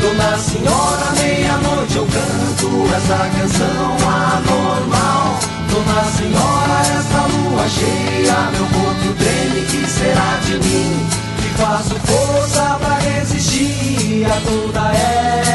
[0.00, 5.38] Dona Senhora, meia-noite eu canto essa canção anormal.
[5.70, 11.06] Dona Senhora, essa lua cheia, meu corpo treme, que será de mim?
[11.36, 14.92] Que faço força pra resistir a toda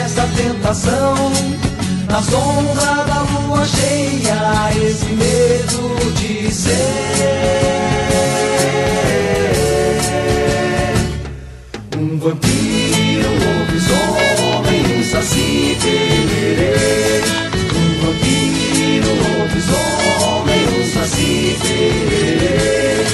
[0.03, 1.31] essa tentação.
[2.09, 6.73] Na sombra da lua cheia, esse medo de ser
[11.97, 12.62] um vampiro,
[15.23, 17.21] saci tererê.
[17.75, 23.05] Um vampiro, um lobisomem, um saci tererê.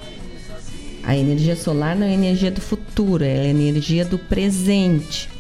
[1.03, 5.31] A energia solar não é energia do futuro, é a energia do presente.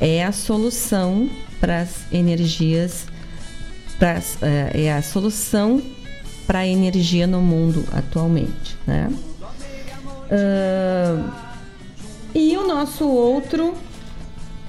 [0.00, 1.28] É a solução
[1.60, 3.06] para as energias,
[3.98, 5.80] pras, é é a solução
[6.46, 9.10] para a energia no mundo atualmente, né?
[10.30, 11.52] Ah,
[12.34, 13.74] e o nosso outro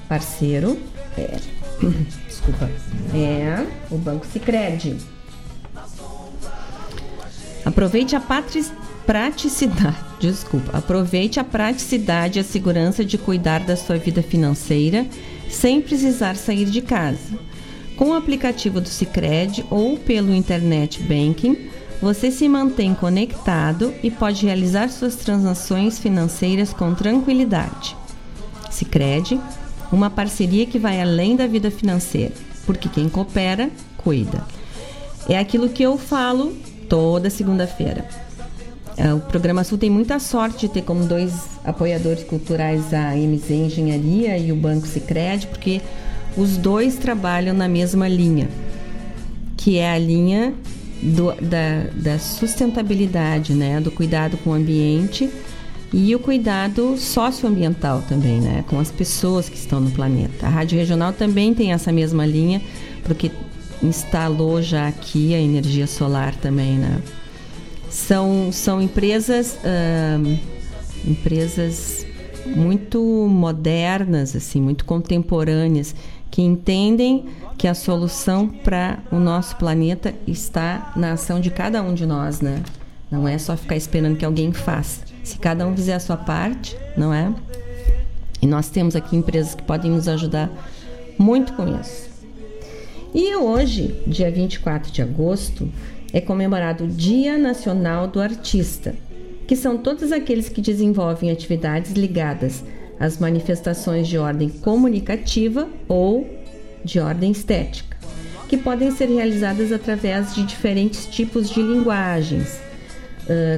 [0.07, 0.77] parceiro
[1.17, 1.39] é,
[2.27, 2.69] desculpa,
[3.13, 4.97] é o Banco Sicredi.
[7.65, 8.21] Aproveite a
[9.05, 15.05] praticidade, desculpa, aproveite a praticidade e a segurança de cuidar da sua vida financeira
[15.49, 17.39] sem precisar sair de casa.
[17.95, 21.69] Com o aplicativo do Sicredi ou pelo internet banking,
[22.01, 27.95] você se mantém conectado e pode realizar suas transações financeiras com tranquilidade.
[28.69, 29.39] Sicredi,
[29.93, 32.33] uma parceria que vai além da vida financeira,
[32.65, 34.43] porque quem coopera, cuida.
[35.29, 36.53] É aquilo que eu falo
[36.89, 38.05] toda segunda-feira.
[38.97, 43.49] É, O Programa Sul tem muita sorte de ter como dois apoiadores culturais a MZ
[43.51, 45.81] Engenharia e o Banco Sicredi, porque
[46.35, 48.49] os dois trabalham na mesma linha,
[49.55, 50.53] que é a linha
[51.01, 53.79] do- da, da sustentabilidade, né?
[53.79, 55.29] do cuidado com o ambiente
[55.93, 58.65] e o cuidado socioambiental também, né?
[58.67, 60.47] com as pessoas que estão no planeta.
[60.47, 62.59] A Rádio Regional também tem essa mesma linha,
[63.03, 63.31] porque
[63.81, 66.99] instalou já aqui a energia solar também, né?
[67.89, 69.59] São, são empresas,
[71.05, 72.07] empresas
[72.47, 72.99] muito
[73.29, 75.93] modernas, assim, muito contemporâneas,
[76.31, 77.25] que entendem
[77.55, 82.41] que a solução para o nosso planeta está na ação de cada um de nós,
[82.41, 82.63] né?
[83.11, 85.12] Não é só ficar esperando que alguém faça.
[85.23, 87.33] Se cada um fizer a sua parte, não é?
[88.41, 90.51] E nós temos aqui empresas que podem nos ajudar
[91.17, 92.09] muito com isso.
[93.13, 95.69] E hoje, dia 24 de agosto,
[96.11, 98.95] é comemorado o Dia Nacional do Artista,
[99.47, 102.63] que são todos aqueles que desenvolvem atividades ligadas
[102.99, 106.27] às manifestações de ordem comunicativa ou
[106.83, 107.97] de ordem estética,
[108.49, 112.59] que podem ser realizadas através de diferentes tipos de linguagens,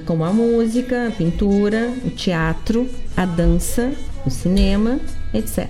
[0.06, 3.92] como a música, a pintura, o teatro, a dança,
[4.26, 5.00] o cinema,
[5.34, 5.68] etc.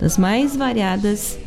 [0.00, 1.38] Das mais variadas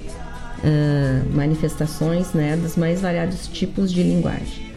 [1.33, 4.71] manifestações, né, dos mais variados tipos de linguagem.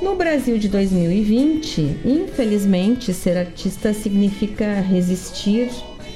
[0.00, 5.70] No Brasil de 2020, infelizmente, ser artista significa resistir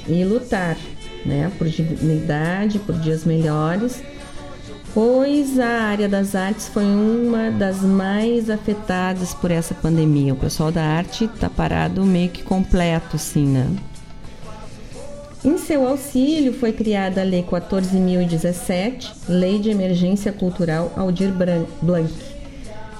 [0.07, 0.77] e lutar,
[1.25, 4.01] né, por dignidade, por dias melhores,
[4.93, 10.33] pois a área das artes foi uma das mais afetadas por essa pandemia.
[10.33, 13.67] O pessoal da arte está parado meio que completo, assim, né?
[15.43, 21.31] Em seu auxílio foi criada a Lei 14.017, Lei de Emergência Cultural Aldir
[21.81, 22.13] Blanc,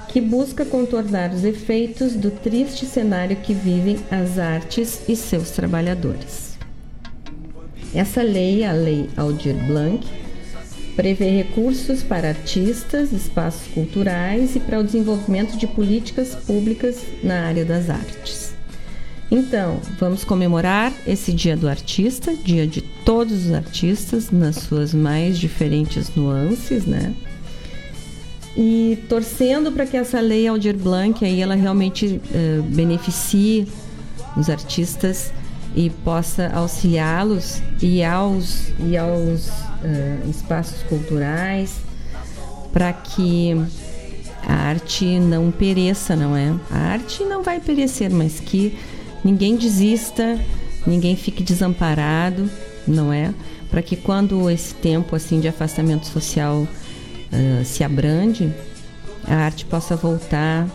[0.08, 6.58] que busca contornar os efeitos do triste cenário que vivem as artes e seus trabalhadores.
[7.94, 10.08] Essa lei, a Lei Aldir Blanc,
[10.96, 17.64] prevê recursos para artistas, espaços culturais e para o desenvolvimento de políticas públicas na área
[17.64, 18.54] das artes.
[19.32, 25.38] Então, vamos comemorar esse Dia do Artista, dia de todos os artistas, nas suas mais
[25.38, 27.14] diferentes nuances, né?
[28.58, 33.68] E torcendo para que essa lei Aldir Blanc aí ela realmente uh, beneficie
[34.36, 35.32] os artistas
[35.76, 41.78] e possa auxiliá-los e aos e aos uh, espaços culturais
[42.74, 43.56] para que
[44.48, 46.56] a arte não pereça, não é?
[46.72, 48.78] A arte não vai perecer, mas que
[49.24, 50.40] ninguém desista,
[50.86, 52.50] ninguém fique desamparado,
[52.88, 53.34] não é?
[53.70, 58.52] Para que quando esse tempo assim de afastamento social uh, se abrande,
[59.28, 60.68] a arte possa voltar,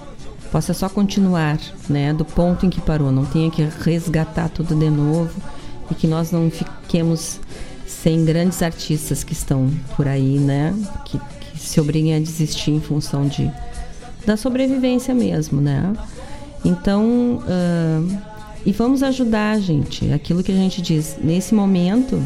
[0.54, 1.58] possa só continuar,
[1.88, 5.34] né, do ponto em que parou, não tenha que resgatar tudo de novo
[5.90, 7.40] e que nós não fiquemos
[7.88, 10.72] sem grandes artistas que estão por aí, né,
[11.06, 13.50] que, que se obriguem a desistir em função de
[14.24, 15.92] da sobrevivência mesmo, né?
[16.64, 18.18] Então, uh,
[18.64, 20.12] e vamos ajudar, gente.
[20.12, 22.22] Aquilo que a gente diz, nesse momento,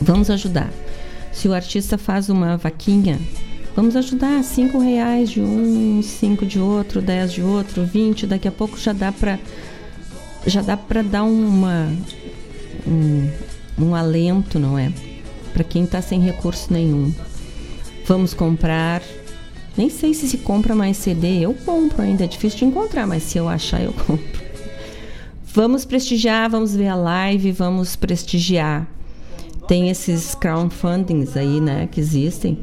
[0.00, 0.70] vamos ajudar.
[1.30, 3.20] Se o artista faz uma vaquinha,
[3.74, 4.42] vamos ajudar.
[4.42, 8.26] Cinco reais de um, cinco de outro, dez de outro, vinte.
[8.26, 9.38] Daqui a pouco já dá para
[10.46, 11.92] já dá para dar uma
[12.86, 13.30] um,
[13.78, 14.92] um alento, não é?
[15.52, 17.12] Para quem está sem recurso nenhum.
[18.06, 19.02] Vamos comprar
[19.76, 21.40] nem sei se se compra mais CD.
[21.40, 24.42] Eu compro ainda, é difícil de encontrar, mas se eu achar, eu compro.
[25.54, 28.86] Vamos prestigiar, vamos ver a live, vamos prestigiar.
[29.68, 32.58] Tem esses crowdfundings aí, né, que existem.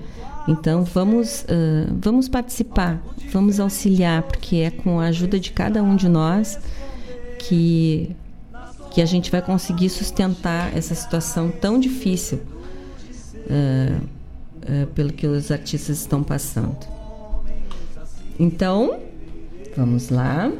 [0.50, 3.00] Então vamos, uh, vamos participar,
[3.32, 6.58] vamos auxiliar, porque é com a ajuda de cada um de nós
[7.38, 8.15] que,
[8.89, 12.39] que a gente vai conseguir sustentar essa situação tão difícil
[13.46, 16.79] uh, uh, pelo que os artistas estão passando.
[18.39, 19.00] Então,
[19.77, 20.51] vamos lá.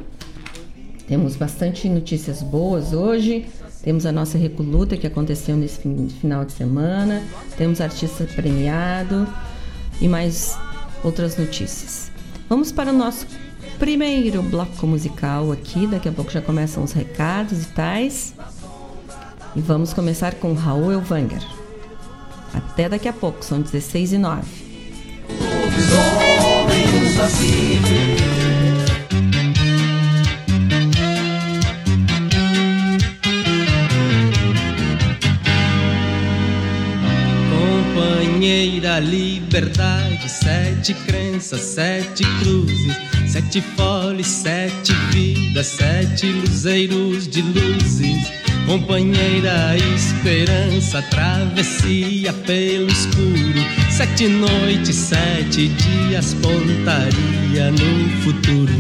[1.08, 3.48] Temos bastante notícias boas hoje.
[3.82, 5.80] Temos a nossa Recoluta que aconteceu nesse
[6.22, 7.24] final de semana.
[7.58, 9.28] Temos artista premiado
[10.02, 10.58] e mais
[11.04, 12.12] outras notícias.
[12.48, 13.28] Vamos para o nosso
[13.78, 15.88] primeiro bloco musical aqui.
[15.88, 18.34] Daqui a pouco já começam os recados e tais.
[19.56, 21.44] E vamos começar com Raul Elvanger.
[22.54, 24.42] Até daqui a pouco, são 16 e 9.
[38.40, 42.96] Companheira, liberdade, sete crenças, sete cruzes,
[43.28, 48.32] sete folhas, sete vidas, sete luzeiros de luzes.
[48.66, 53.60] Companheira, esperança, travessia pelo escuro,
[53.92, 58.72] sete noites, sete dias, pontaria no futuro.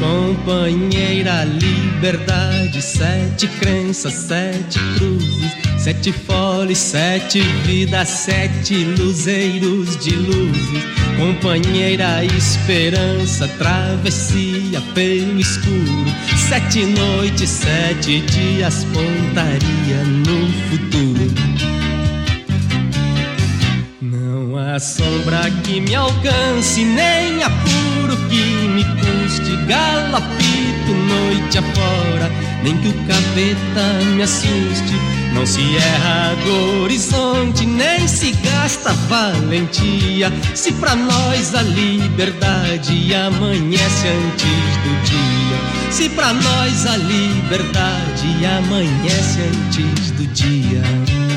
[0.00, 10.82] Companheira, liberdade, sete crenças, sete cruzes Sete folhas, sete vidas, sete luzeiros de luzes,
[11.16, 16.12] companheira, esperança, travessia pelo escuro.
[16.48, 21.32] Sete noites, sete dias, pontaria no futuro.
[24.02, 27.85] Não há sombra que me alcance, nem apuro que
[28.86, 32.30] me custe, galopito noite afora,
[32.62, 34.94] nem que o capeta me assuste
[35.34, 40.32] Não se erra do horizonte, nem se gasta valentia.
[40.54, 45.92] Se pra nós a liberdade amanhece antes do dia.
[45.92, 51.35] Se pra nós a liberdade amanhece antes do dia.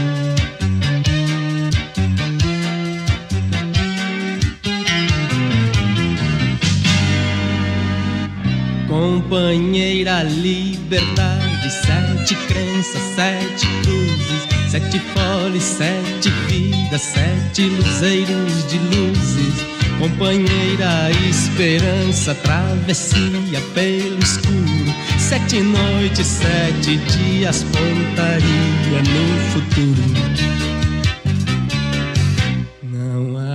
[9.00, 19.53] Companheira liberdade, sete crenças, sete cruzes, sete folhas, sete vidas, sete luzeiros de luzes.
[20.00, 30.78] Companheira esperança, travessia pelo escuro, sete noites, sete dias, pontaria no futuro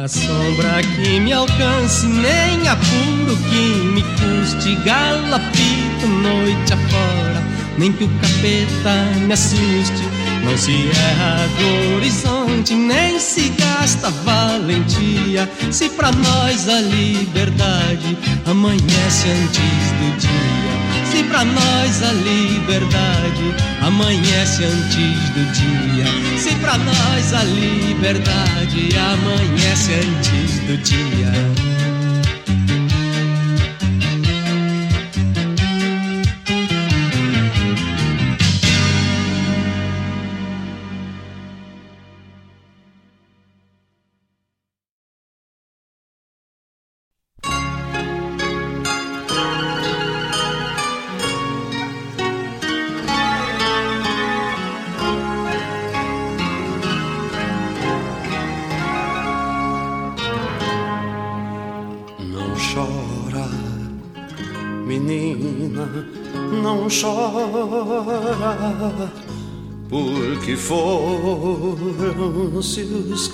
[0.04, 7.42] a sombra que me alcance, nem apuro que me custe, galopito noite afora,
[7.78, 8.92] nem que o capeta
[9.26, 10.02] me assuste.
[10.44, 15.50] Não se erra do horizonte, nem se gasta valentia.
[15.70, 20.73] Se pra nós a liberdade amanhece antes do dia.
[21.14, 26.06] Se pra nós a liberdade amanhece antes do dia.
[26.36, 31.53] Se pra nós a liberdade amanhece antes do dia.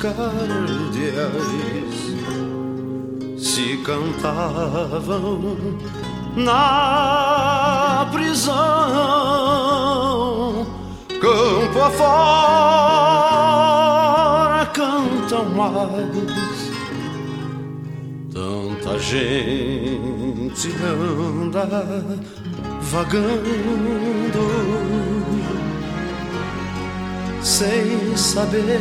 [0.00, 1.97] Cardeais
[3.38, 5.57] se cantavam
[6.35, 8.57] na prisão,
[11.21, 12.71] campo afora
[14.73, 16.71] cantam mais.
[18.33, 21.69] Tanta gente anda
[22.80, 24.40] vagando
[27.42, 28.80] sem saber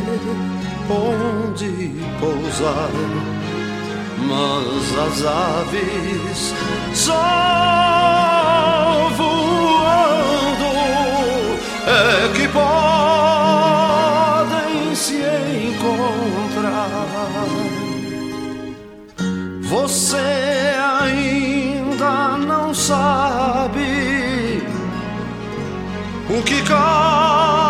[0.90, 2.90] onde pousar.
[4.28, 6.54] Mas as aves
[6.94, 7.14] só
[9.16, 10.72] voando
[11.86, 12.74] é que podem
[14.94, 15.22] se
[15.68, 16.90] encontrar.
[19.62, 20.16] Você
[21.00, 24.62] ainda não sabe
[26.28, 27.69] o que cabe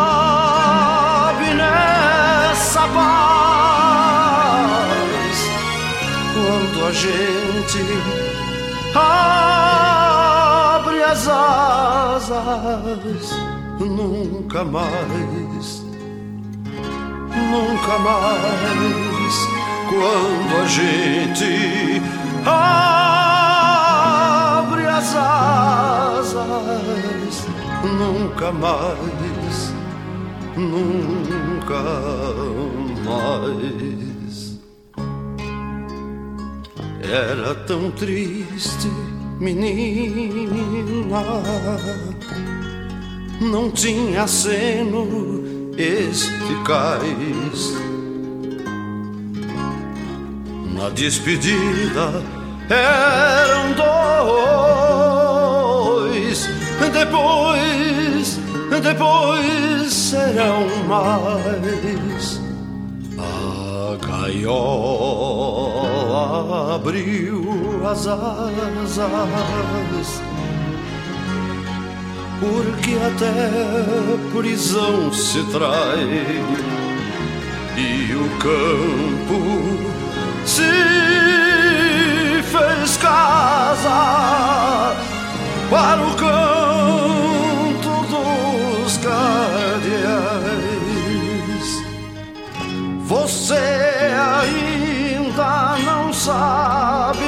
[6.90, 7.78] a gente
[8.96, 13.30] abre as asas
[13.78, 15.84] nunca mais
[17.52, 19.34] nunca mais
[19.88, 22.02] quando a gente
[22.44, 26.34] abre as asas
[27.84, 29.72] nunca mais,
[30.56, 31.84] nunca
[33.06, 33.99] mais.
[37.02, 38.86] Era tão triste,
[39.38, 41.22] menina,
[43.40, 45.40] não tinha seno
[45.78, 47.74] este cais.
[50.74, 52.22] Na despedida
[52.68, 53.72] eram
[56.12, 56.48] dois,
[56.92, 58.38] depois,
[58.82, 62.49] depois serão mais.
[63.90, 64.76] A gaiola
[66.76, 67.42] abriu
[67.84, 68.98] as asas,
[72.38, 73.50] porque até
[74.32, 76.40] prisão se trai
[77.76, 79.40] e o campo
[80.46, 80.70] se
[82.44, 84.94] fez casa
[85.68, 86.69] para o canto
[93.10, 93.54] Você
[94.14, 97.18] ainda não sabe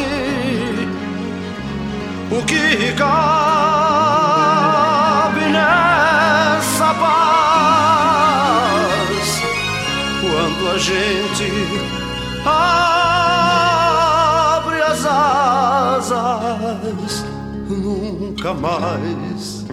[2.31, 3.11] o que cabe
[5.51, 7.43] nessa paz.
[10.21, 11.51] Quando a gente
[12.47, 13.63] abre
[14.83, 15.05] as
[16.15, 17.25] asas
[17.69, 19.65] nunca mais,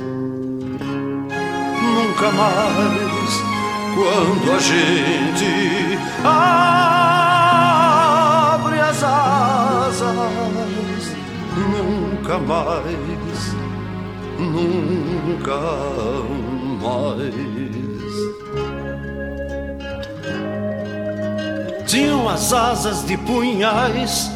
[1.84, 3.09] nunca mais
[4.00, 7.20] quando a gente abre
[8.80, 10.06] as asas,
[11.58, 13.56] nunca mais,
[14.40, 15.60] nunca
[16.82, 17.36] mais.
[21.86, 24.32] Tinham as asas de punhais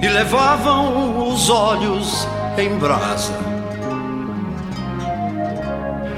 [0.00, 3.49] e levavam os olhos em brasa.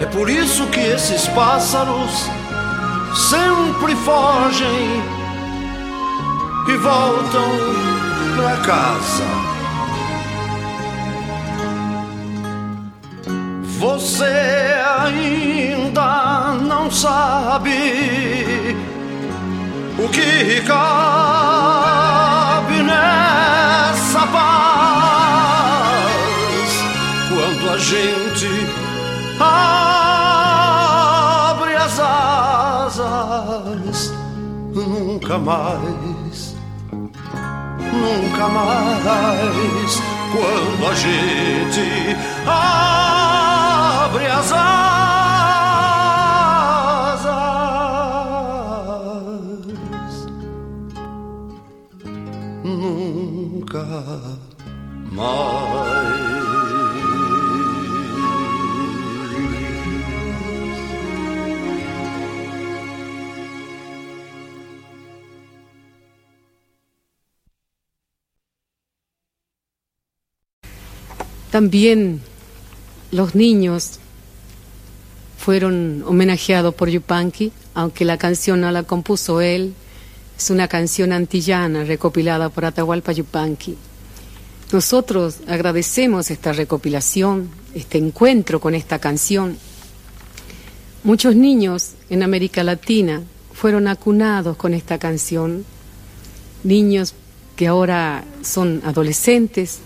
[0.02, 2.28] É por isso que esses pássaros
[3.14, 5.00] sempre fogem
[6.66, 7.52] e voltam
[8.35, 9.23] para casa.
[13.78, 14.25] Você
[14.99, 17.71] ainda não sabe
[20.00, 21.62] o que cabe
[22.82, 24.82] nessa paz
[27.28, 28.82] quando a gente
[31.52, 34.12] abre as asas
[34.74, 36.57] nunca mais
[37.92, 40.02] nunca mais
[40.33, 44.62] quando a gente abre as asas
[52.64, 53.87] nunca
[55.11, 56.12] mais.
[71.53, 72.23] También
[73.11, 73.99] los niños
[75.37, 79.75] fueron homenajeados por Yupanqui, aunque la canción no la compuso él,
[80.38, 83.77] es una canción antillana recopilada por Atahualpa Yupanqui.
[84.73, 89.59] Nosotros agradecemos esta recopilación, este encuentro con esta canción.
[91.05, 95.67] Muchos niños en América Latina fueron acunados con esta canción,
[96.65, 97.12] niños
[97.57, 99.81] que ahora son adolescentes,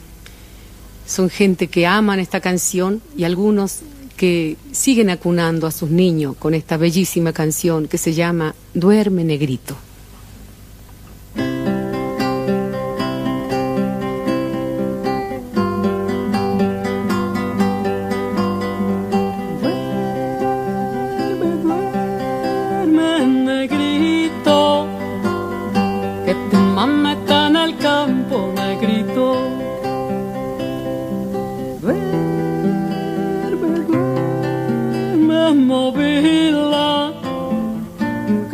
[1.06, 3.80] son gente que aman esta canción y algunos
[4.16, 9.76] que siguen acunando a sus niños con esta bellísima canción que se llama Duerme Negrito.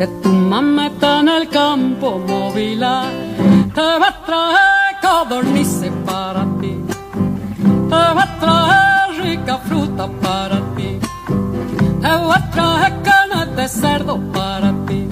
[0.03, 3.05] Que tu mamá está en el campo, movila.
[3.73, 6.73] Te va a traer codornices para ti,
[7.91, 10.99] te va a traer rica fruta para ti.
[12.01, 15.07] Te voy a traer carne de cerdo para ti.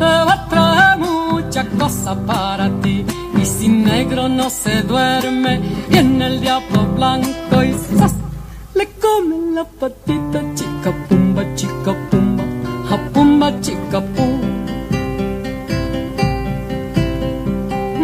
[0.00, 3.04] Te voy a traer muchas cosas para ti.
[3.40, 5.52] Y si negro no se duerme,
[5.88, 8.14] viene el diablo blanco y ¡zas!
[8.74, 12.29] le come la patita chica pumba, chica pumba,
[12.90, 14.48] ja pumba, chica pumba.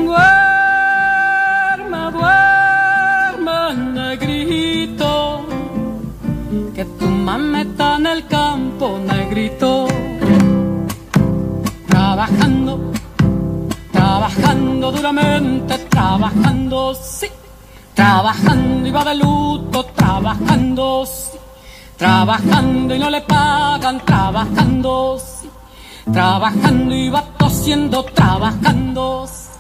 [0.07, 3.59] Duerme, duerme,
[3.99, 5.11] negrito
[6.75, 9.88] que tu mamá está en el campo negrito,
[11.88, 12.92] trabajando,
[13.90, 17.29] trabajando duramente, trabajando, sí,
[17.94, 21.36] trabajando y va de luto, trabajando, sí,
[21.97, 25.49] trabajando y no le pagan, trabajando, sí,
[26.13, 29.59] trabajando y va tosiendo, trabajando, sí,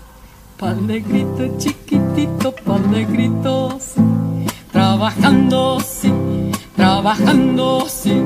[0.58, 4.00] pa'l negrito chiquitito, pa'l negrito, sí,
[4.72, 6.12] trabajando, sí.
[6.76, 8.22] Trabajando, sí.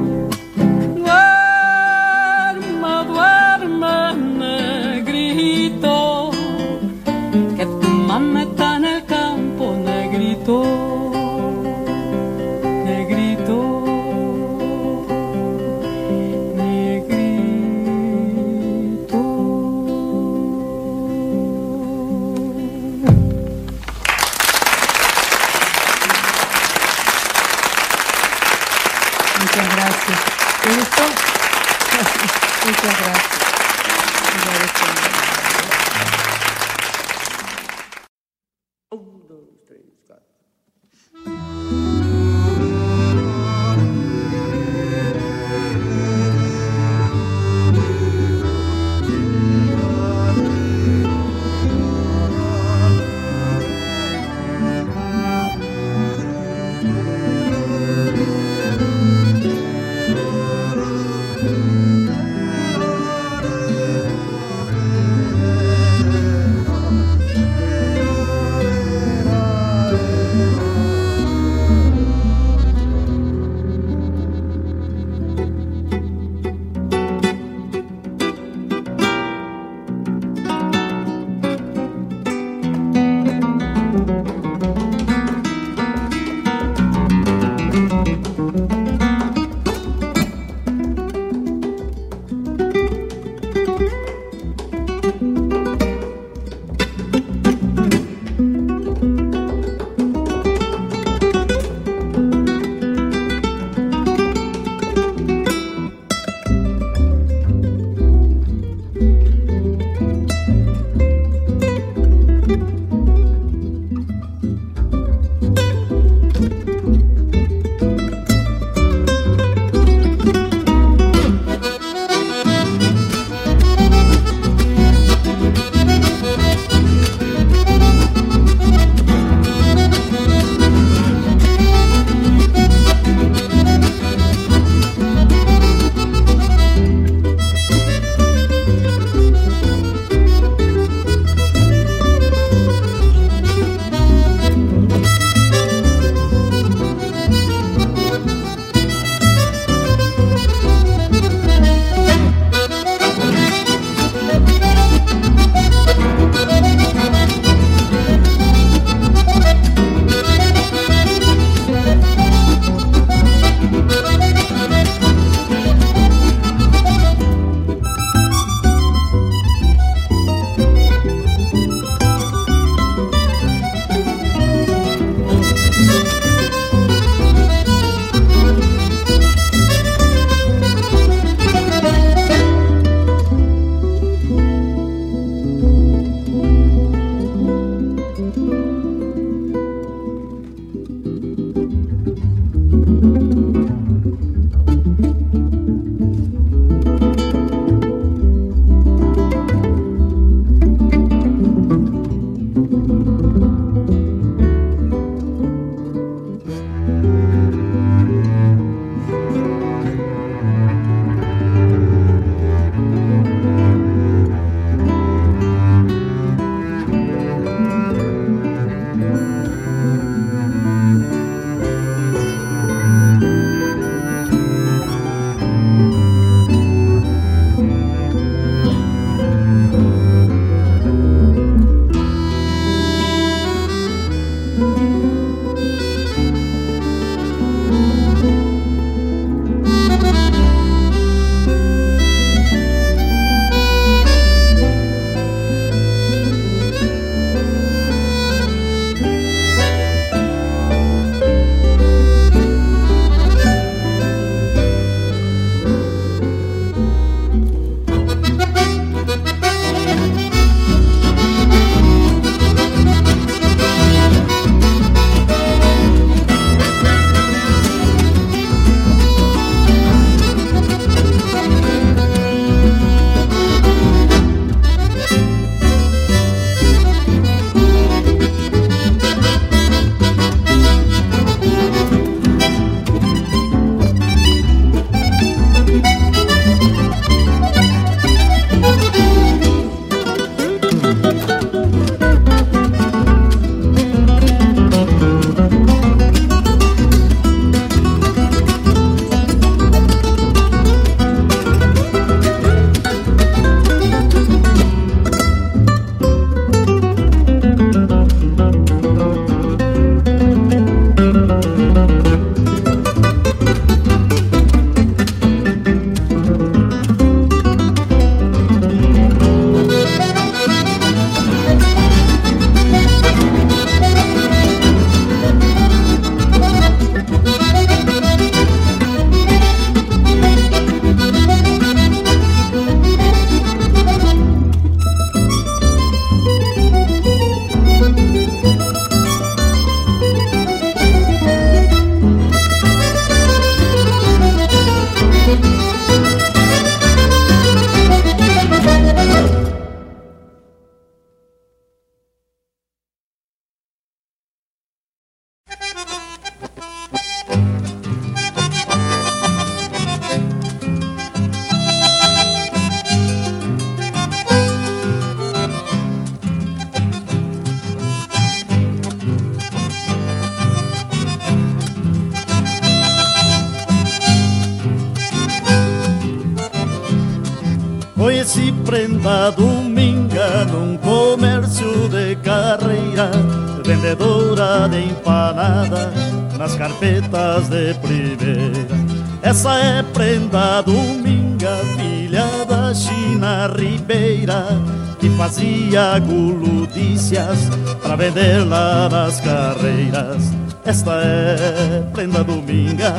[395.31, 397.39] Fazia guludícias
[397.81, 400.33] para vender lá nas carreiras.
[400.65, 402.93] Esta é prenda dominga,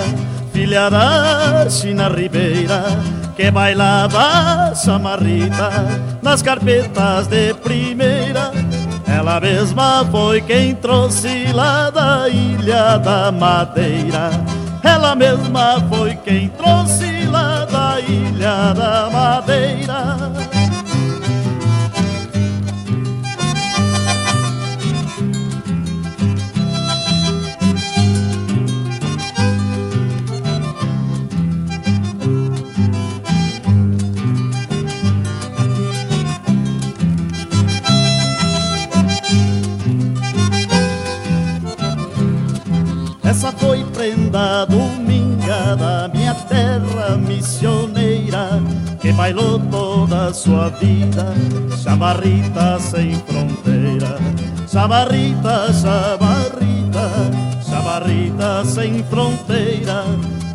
[0.53, 2.83] filha da China Ribeira,
[3.35, 5.71] que bailava chamarrita
[6.21, 8.53] nas carpetas de primeira.
[9.05, 14.31] Ela mesma foi quem trouxe lá da Ilha da Madeira.
[14.81, 19.20] Ela mesma foi quem trouxe lá da Ilha da Madeira.
[50.33, 51.33] Sua vida
[51.83, 54.17] Chamarrita sem fronteira
[54.67, 57.09] Chamarrita, chamarrita
[57.67, 60.03] Chamarrita sem fronteira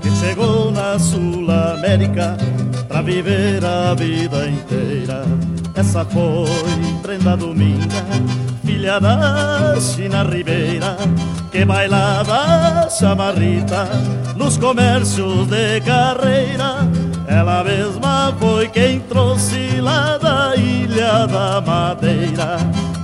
[0.01, 2.37] Que chegou na Sul-América
[2.89, 5.25] Pra viver a vida inteira
[5.75, 6.49] Essa foi
[7.03, 8.05] prenda dominga
[8.65, 10.97] Filha da China Ribeira
[11.57, 13.89] que bailava chamarrita
[14.37, 17.06] nos comércios de carreira.
[17.37, 22.57] Ela mesma foi quem trouxe lá da Ilha da Madeira.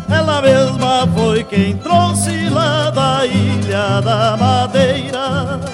[0.09, 5.72] Ela mesma foi quem trouxe lá da Ilha da Madeira.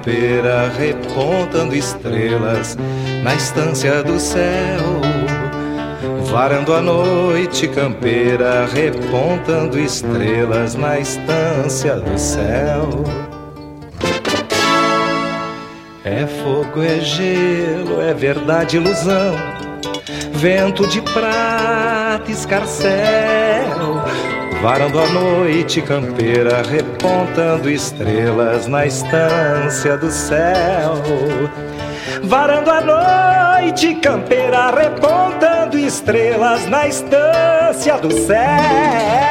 [0.00, 2.76] Campeira repontando estrelas
[3.22, 5.00] na estância do céu.
[6.32, 13.04] Varando a noite campeira repontando estrelas na estância do céu.
[16.02, 19.34] É fogo, é gelo, é verdade, ilusão.
[20.32, 24.00] Vento de prata, escarcel
[24.62, 26.89] varando a noite campeira, repontando
[27.70, 30.94] estrelas na estância do céu.
[32.22, 32.80] Varando a
[33.60, 39.29] noite campeira, repontando estrelas na estância do céu.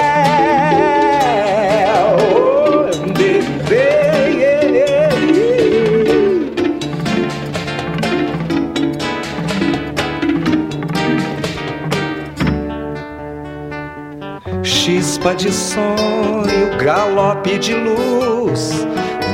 [15.19, 18.88] Chispa de sonho, galope de luz,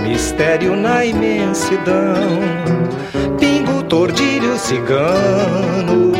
[0.03, 2.15] mistério na imensidão,
[3.39, 6.11] pingo, tordilho, cigano,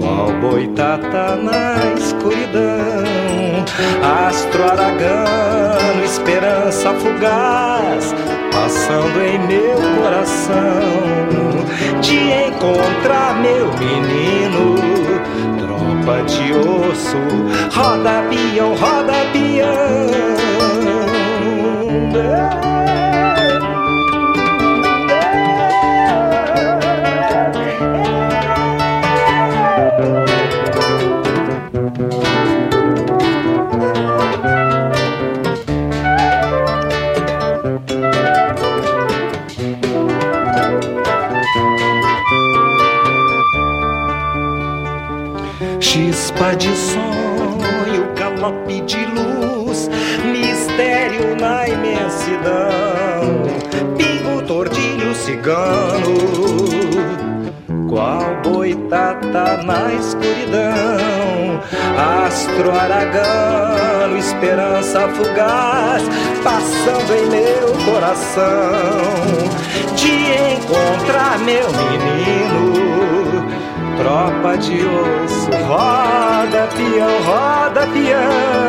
[0.00, 3.04] qual boitata na escuridão,
[4.26, 8.14] astro aragano, esperança fugaz,
[8.50, 12.16] passando em meu coração, de
[12.48, 15.07] encontrar meu menino,
[16.48, 17.18] de osso,
[17.74, 20.28] roda peão, roda peão.
[48.68, 49.88] De luz,
[50.24, 53.42] mistério na imensidão,
[53.96, 56.18] pingo, tordilho, cigano,
[57.88, 61.60] qual boitata na escuridão,
[62.26, 66.02] astro aragano, esperança fugaz,
[66.44, 68.52] passando em meu coração,
[69.96, 70.12] de
[70.54, 72.88] encontrar meu menino
[73.98, 78.68] tropa de osso, roda peão, roda peão.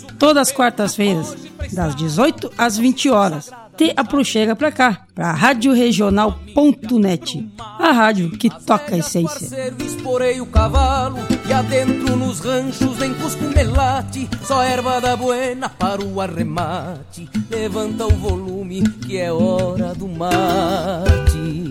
[0.21, 1.35] Todas as quartas-feiras,
[1.73, 3.49] das 18 às 20 horas.
[3.75, 9.73] Te aproxega pra cá, pra radioregional.net, a rádio que toca a essência.
[9.79, 11.17] Esporei o cavalo
[11.49, 17.27] e adentro nos ranchos cusco melate, só erva da buena para o arremate.
[17.49, 21.70] Levanta o volume que é hora do mate.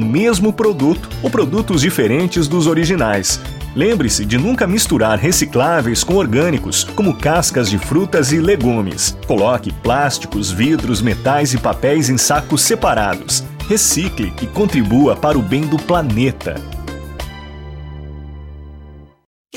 [0.00, 3.40] mesmo produto ou produtos diferentes dos originais.
[3.74, 9.16] Lembre-se de nunca misturar recicláveis com orgânicos, como cascas de frutas e legumes.
[9.26, 13.44] Coloque plásticos, vidros, metais e papéis em sacos separados.
[13.68, 16.79] Recicle e contribua para o bem do planeta.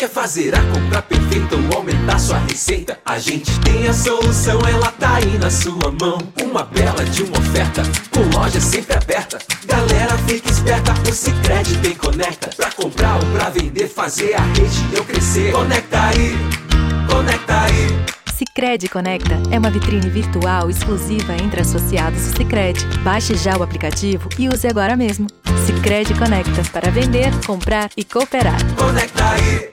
[0.04, 3.00] Quer fazer a compra perfeita ou aumentar sua receita?
[3.06, 6.18] A gente tem a solução, ela tá aí na sua mão.
[6.42, 9.40] Uma bela de uma oferta, com loja sempre aberta.
[9.66, 12.50] Galera, fica esperta, o Cicred tem conecta.
[12.54, 15.54] Pra comprar ou pra vender, fazer a rede eu crescer.
[15.54, 16.36] Conecta aí,
[17.10, 17.88] conecta aí.
[18.36, 22.86] Cicred Conecta é uma vitrine virtual exclusiva entre associados do Cicred.
[23.06, 25.28] Baixe já o aplicativo e use agora mesmo.
[25.66, 28.60] Cicred Conecta para vender, comprar e cooperar.
[28.76, 29.73] Conecta aí.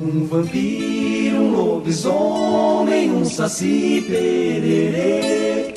[0.00, 5.74] Um vampiro, um lobisomem, um saci pererê.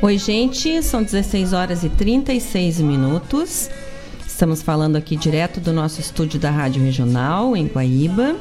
[0.00, 3.68] Oi, gente, são 16 horas e 36 minutos.
[4.24, 8.36] Estamos falando aqui direto do nosso estúdio da Rádio Regional, em Guaíba.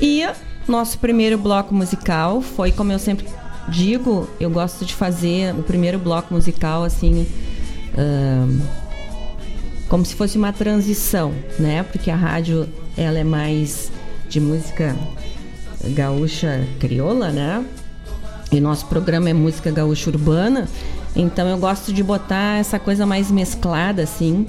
[0.00, 0.28] E
[0.66, 3.24] nosso primeiro bloco musical foi, como eu sempre
[3.68, 7.24] digo, eu gosto de fazer o primeiro bloco musical assim.
[7.94, 8.89] Uh,
[9.90, 11.82] como se fosse uma transição, né?
[11.82, 12.66] Porque a rádio
[12.96, 13.90] ela é mais
[14.28, 14.96] de música
[15.84, 17.66] gaúcha crioula, né?
[18.52, 20.68] E nosso programa é música gaúcha urbana.
[21.14, 24.46] Então eu gosto de botar essa coisa mais mesclada, assim,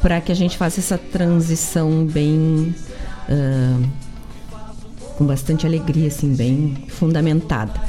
[0.00, 2.74] para que a gente faça essa transição bem.
[3.28, 3.86] Uh,
[5.16, 7.80] com bastante alegria, assim, bem fundamentada.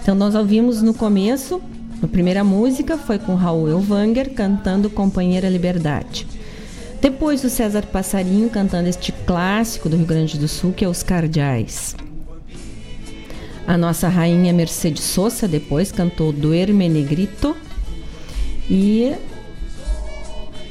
[0.00, 1.60] Então nós ouvimos no começo
[2.02, 6.26] a primeira música foi com Raul Elvanger cantando Companheira Liberdade.
[7.00, 11.02] Depois o César Passarinho cantando este clássico do Rio Grande do Sul, que é Os
[11.02, 11.94] Cardeais.
[13.66, 17.54] A nossa rainha Mercedes Sosa depois cantou Duerme Negrito.
[18.68, 19.14] E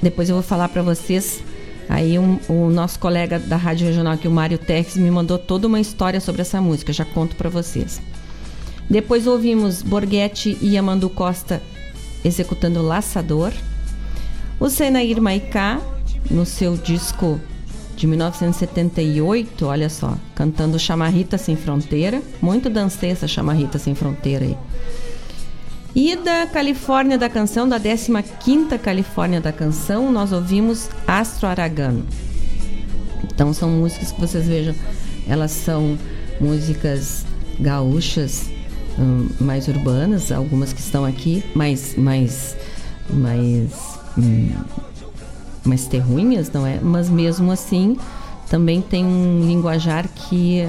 [0.02, 1.44] depois eu vou falar para vocês.
[1.88, 5.68] Aí um, o nosso colega da Rádio Regional aqui, o Mário Tex, me mandou toda
[5.68, 6.92] uma história sobre essa música.
[6.92, 8.02] Já conto para vocês.
[8.90, 11.62] Depois ouvimos Borghetti e Amandu Costa
[12.26, 13.54] executando Laçador.
[14.60, 15.80] O Senair Maicá,
[16.30, 17.40] no seu disco
[17.96, 22.22] de 1978, olha só, cantando Chamarrita Sem Fronteira.
[22.42, 24.58] Muito dancei essa Chamarrita Sem Fronteira aí.
[25.96, 32.06] E da Califórnia da Canção, da 15ª Califórnia da Canção, nós ouvimos Astro Aragano.
[33.24, 34.76] Então são músicas que vocês vejam,
[35.28, 35.98] elas são
[36.40, 37.26] músicas
[37.60, 38.50] gaúchas
[38.98, 42.58] Hum, mais urbanas, algumas que estão aqui, mais, mais,
[43.10, 44.50] mais, hum,
[45.64, 46.80] mais terruinhas, não é?
[46.82, 47.98] Mas mesmo assim,
[48.50, 50.68] também tem um linguajar que,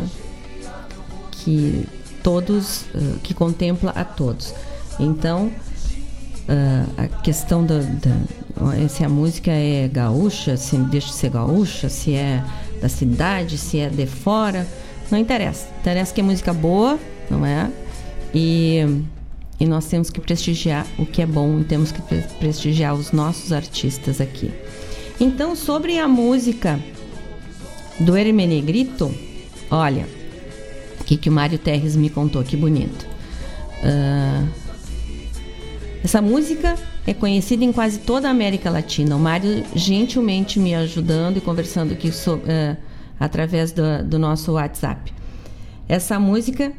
[1.32, 1.86] que
[2.22, 4.54] todos, uh, que contempla a todos.
[4.98, 11.30] Então, uh, a questão da, da, se a música é gaúcha, se deixa de ser
[11.30, 12.44] gaúcha, se é
[12.80, 14.66] da cidade, se é de fora,
[15.10, 15.66] não interessa.
[15.80, 16.98] Interessa que é música boa,
[17.30, 17.70] não é?
[18.34, 18.78] E,
[19.58, 22.00] e nós temos que prestigiar o que é bom e temos que
[22.38, 24.50] prestigiar os nossos artistas aqui.
[25.18, 26.80] Então, sobre a música
[27.98, 29.14] do Hermenegrito,
[29.70, 30.06] olha,
[31.00, 33.06] o que, que o Mário Terres me contou, que bonito.
[33.82, 34.48] Uh,
[36.02, 36.76] essa música
[37.06, 39.16] é conhecida em quase toda a América Latina.
[39.16, 42.76] O Mário gentilmente me ajudando e conversando aqui uh,
[43.18, 45.12] através do, do nosso WhatsApp.
[45.86, 46.72] Essa música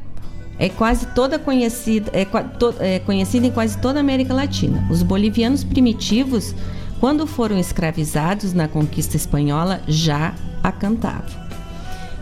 [0.58, 4.86] é quase toda conhecida, é, to, é conhecida em quase toda a América Latina.
[4.90, 6.54] Os bolivianos primitivos,
[7.00, 11.42] quando foram escravizados na conquista espanhola, já a cantavam.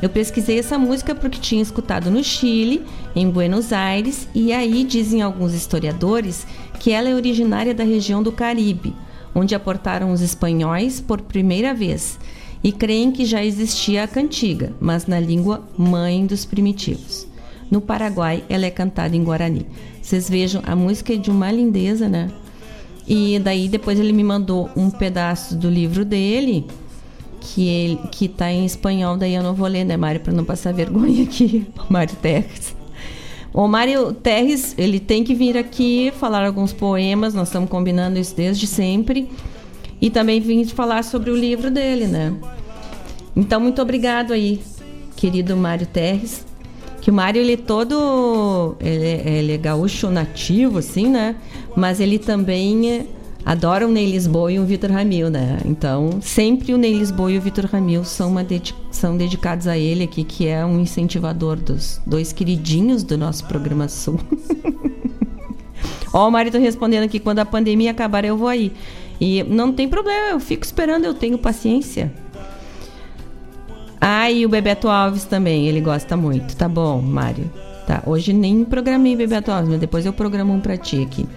[0.00, 2.82] Eu pesquisei essa música porque tinha escutado no Chile,
[3.14, 6.46] em Buenos Aires, e aí dizem alguns historiadores
[6.78, 8.96] que ela é originária da região do Caribe,
[9.34, 12.18] onde aportaram os espanhóis por primeira vez,
[12.64, 17.29] e creem que já existia a cantiga, mas na língua mãe dos primitivos.
[17.70, 19.66] No Paraguai, ela é cantada em Guarani.
[20.02, 22.30] Vocês vejam, a música é de uma lindeza, né?
[23.06, 26.66] E daí depois ele me mandou um pedaço do livro dele,
[27.40, 30.44] que ele que tá em espanhol, daí eu não vou ler, né, Mário, para não
[30.44, 32.74] passar vergonha aqui, Mário Terres.
[33.52, 38.34] O Mário Terres, ele tem que vir aqui falar alguns poemas, nós estamos combinando isso
[38.34, 39.28] desde sempre.
[40.00, 42.32] E também vim falar sobre o livro dele, né?
[43.36, 44.60] Então, muito obrigado aí,
[45.16, 46.46] querido Mário Terres.
[47.00, 48.76] Que o Mário, ele é todo.
[48.80, 51.36] Ele, ele é gaúcho nativo, assim, né?
[51.76, 53.06] Mas ele também
[53.44, 55.58] adora o Ney Lisboa e o Vitor Ramil, né?
[55.64, 58.46] Então, sempre o Ney Lisboa e o Vitor Ramil são, uma
[58.90, 63.88] são dedicados a ele aqui, que é um incentivador dos dois queridinhos do nosso programa
[63.88, 64.20] Sul.
[66.12, 68.72] Ó, o Mário tá respondendo aqui: quando a pandemia acabar, eu vou aí.
[69.20, 72.12] E não tem problema, eu fico esperando, eu tenho paciência.
[74.00, 76.56] Ah, e o Bebeto Alves também, ele gosta muito.
[76.56, 77.50] Tá bom, Mário.
[77.86, 81.28] Tá, hoje nem programei Bebeto Alves, mas depois eu programo um pra ti aqui.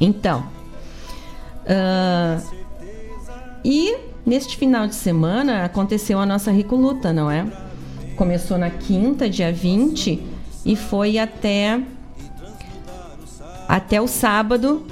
[0.00, 0.44] Então.
[1.64, 2.42] Uh,
[3.64, 7.46] e neste final de semana aconteceu a nossa Ricoluta, não é?
[8.16, 10.22] Começou na quinta, dia 20,
[10.64, 11.80] e foi até
[13.68, 14.86] até o sábado,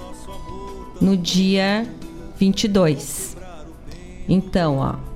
[1.00, 1.86] no dia
[2.36, 3.36] 22.
[4.28, 5.15] Então, ó,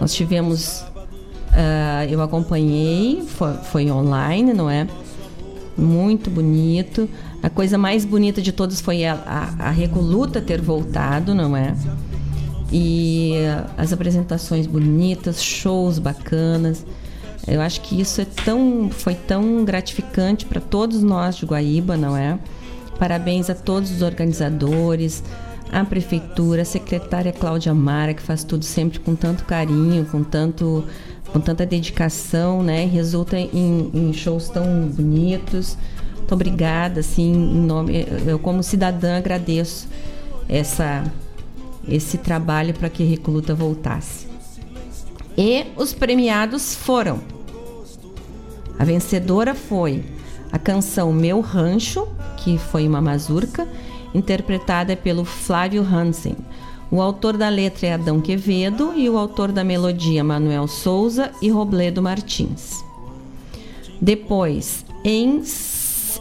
[0.00, 4.86] nós tivemos, uh, eu acompanhei, foi, foi online, não é?
[5.76, 7.08] Muito bonito.
[7.42, 11.74] A coisa mais bonita de todos foi a, a, a Recoluta ter voltado, não é?
[12.76, 13.34] e
[13.78, 16.84] as apresentações bonitas, shows bacanas.
[17.46, 22.16] Eu acho que isso é tão, foi tão gratificante para todos nós de Guaíba, não
[22.16, 22.36] é?
[22.98, 25.22] Parabéns a todos os organizadores,
[25.72, 30.84] a prefeitura, a secretária Cláudia Mara, que faz tudo sempre com tanto carinho, com tanto
[31.32, 32.84] com tanta dedicação, né?
[32.84, 35.76] Resulta em, em shows tão bonitos.
[36.16, 39.88] Muito obrigada, assim, em nome, eu como cidadã agradeço
[40.48, 41.04] essa
[41.86, 44.26] esse trabalho para que Recoluta voltasse.
[45.36, 47.20] E os premiados foram.
[48.78, 50.04] A vencedora foi
[50.52, 53.66] a canção Meu Rancho, que foi uma mazurca,
[54.14, 56.36] interpretada pelo Flávio Hansen.
[56.90, 61.50] O autor da letra é Adão Quevedo e o autor da melodia Manuel Souza e
[61.50, 62.84] Robledo Martins.
[64.00, 65.42] Depois, em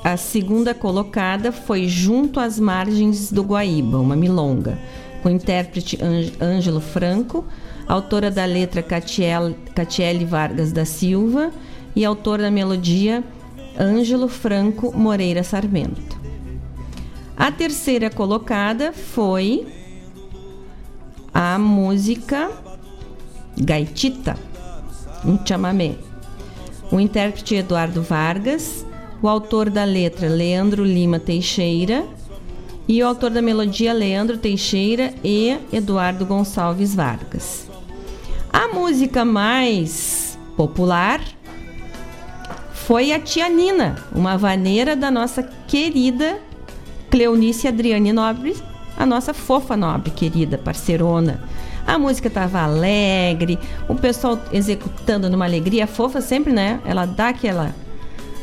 [0.04, 4.78] a segunda colocada foi Junto às Margens do Guaíba, uma milonga,
[5.22, 5.98] com o intérprete
[6.42, 7.46] Ângelo Franco,
[7.88, 11.52] autora da letra Catiele Vargas da Silva
[11.96, 13.24] e autor da melodia
[13.80, 16.23] Ângelo Franco Moreira Sarmento.
[17.36, 19.66] A terceira colocada foi
[21.34, 22.52] a música
[23.58, 24.38] Gaitita,
[25.26, 25.96] um chamamé.
[26.92, 28.86] O intérprete Eduardo Vargas,
[29.22, 32.06] o autor da letra Leandro Lima Teixeira
[32.88, 37.68] e o autor da melodia Leandro Teixeira e Eduardo Gonçalves Vargas.
[38.52, 41.20] A música mais popular
[42.74, 46.40] foi a Tia Nina, uma vaneira da nossa querida
[47.14, 48.56] Cleonice Adriane Nobre,
[48.98, 51.40] a nossa fofa nobre, querida, parceirona.
[51.86, 55.86] A música estava alegre, o pessoal executando numa alegria.
[55.86, 56.82] Fofa sempre, né?
[56.84, 57.76] Ela dá aquela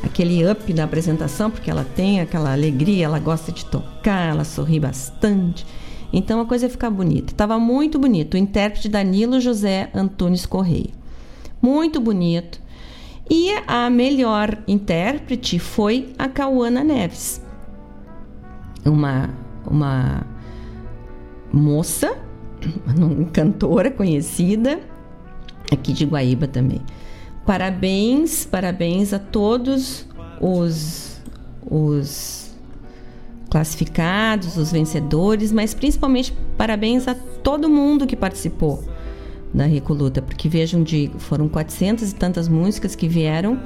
[0.05, 4.79] aquele up na apresentação, porque ela tem aquela alegria, ela gosta de tocar, ela sorri
[4.79, 5.67] bastante.
[6.13, 7.33] Então a coisa fica bonita.
[7.33, 8.35] Estava muito bonito.
[8.35, 10.91] O intérprete Danilo José Antunes Correia.
[11.61, 12.61] Muito bonito.
[13.29, 17.50] E a melhor intérprete foi a Cauana Neves
[18.85, 19.31] uma,
[19.67, 20.27] uma
[21.53, 22.17] moça,
[22.97, 24.81] uma cantora conhecida,
[25.73, 26.81] aqui de Guaíba também.
[27.47, 30.07] Parabéns, parabéns a todos
[30.41, 31.21] os,
[31.69, 32.55] os
[33.51, 38.85] classificados, os vencedores, mas principalmente parabéns a todo mundo que participou
[39.53, 43.61] da Recoluta, porque vejam, de, foram 400 e tantas músicas que vieram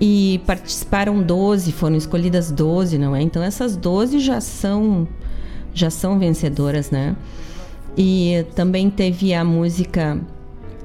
[0.00, 3.22] e participaram 12, foram escolhidas 12, não é?
[3.22, 5.08] Então essas 12 já são
[5.74, 7.16] já são vencedoras, né?
[7.96, 10.18] E também teve a música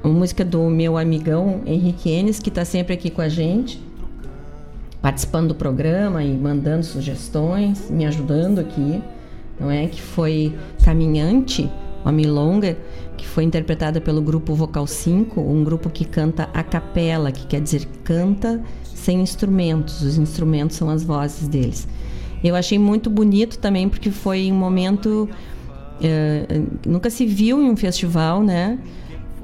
[0.04, 3.82] a música do meu amigão Henrique Enes, que está sempre aqui com a gente,
[5.02, 9.02] participando do programa e mandando sugestões, me ajudando aqui,
[9.60, 9.88] não é?
[9.88, 10.54] Que foi
[10.84, 11.72] Caminhante,
[12.04, 12.78] uma milonga,
[13.16, 17.62] que foi interpretada pelo grupo Vocal 5, um grupo que canta a capela, que quer
[17.62, 18.62] dizer canta
[19.04, 20.02] sem instrumentos.
[20.02, 21.88] Os instrumentos são as vozes deles.
[22.44, 27.76] Eu achei muito bonito também porque foi um momento uh, nunca se viu em um
[27.76, 28.80] festival, né,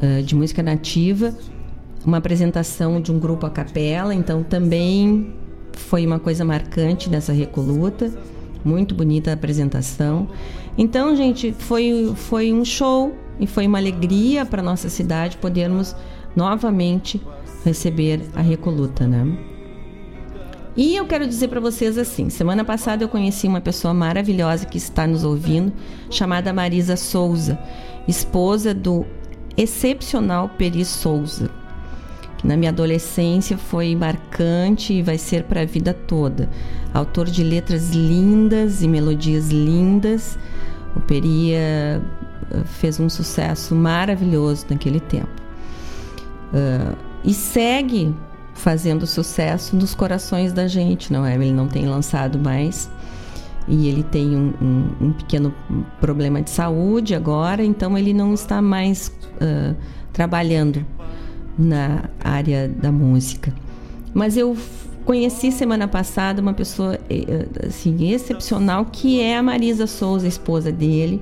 [0.02, 1.34] uh, de música nativa,
[2.06, 4.14] uma apresentação de um grupo a capela.
[4.14, 5.34] Então também
[5.74, 8.12] foi uma coisa marcante nessa recoluta.
[8.64, 10.28] Muito bonita a apresentação.
[10.78, 15.96] Então, gente, foi, foi um show e foi uma alegria para nossa cidade podermos
[16.36, 17.22] novamente
[17.64, 19.49] receber a Recoluta, né?
[20.80, 24.78] E eu quero dizer para vocês assim: semana passada eu conheci uma pessoa maravilhosa que
[24.78, 25.74] está nos ouvindo,
[26.10, 27.60] chamada Marisa Souza,
[28.08, 29.06] esposa do
[29.58, 31.52] excepcional Peri Souza,
[32.38, 36.50] que na minha adolescência foi marcante e vai ser para a vida toda.
[36.94, 40.40] Autor de letras lindas e melodias lindas,
[40.96, 42.00] o Peri eh,
[42.64, 45.42] fez um sucesso maravilhoso naquele tempo.
[46.54, 48.16] Uh, e segue
[48.60, 51.36] fazendo sucesso nos corações da gente, não é?
[51.36, 52.90] Ele não tem lançado mais
[53.68, 55.54] e ele tem um, um, um pequeno
[56.00, 59.76] problema de saúde agora, então ele não está mais uh,
[60.12, 60.86] trabalhando
[61.58, 63.54] na área da música.
[64.14, 64.58] Mas eu
[65.06, 67.00] conheci semana passada uma pessoa
[67.66, 71.22] assim excepcional que é a Marisa Souza, esposa dele,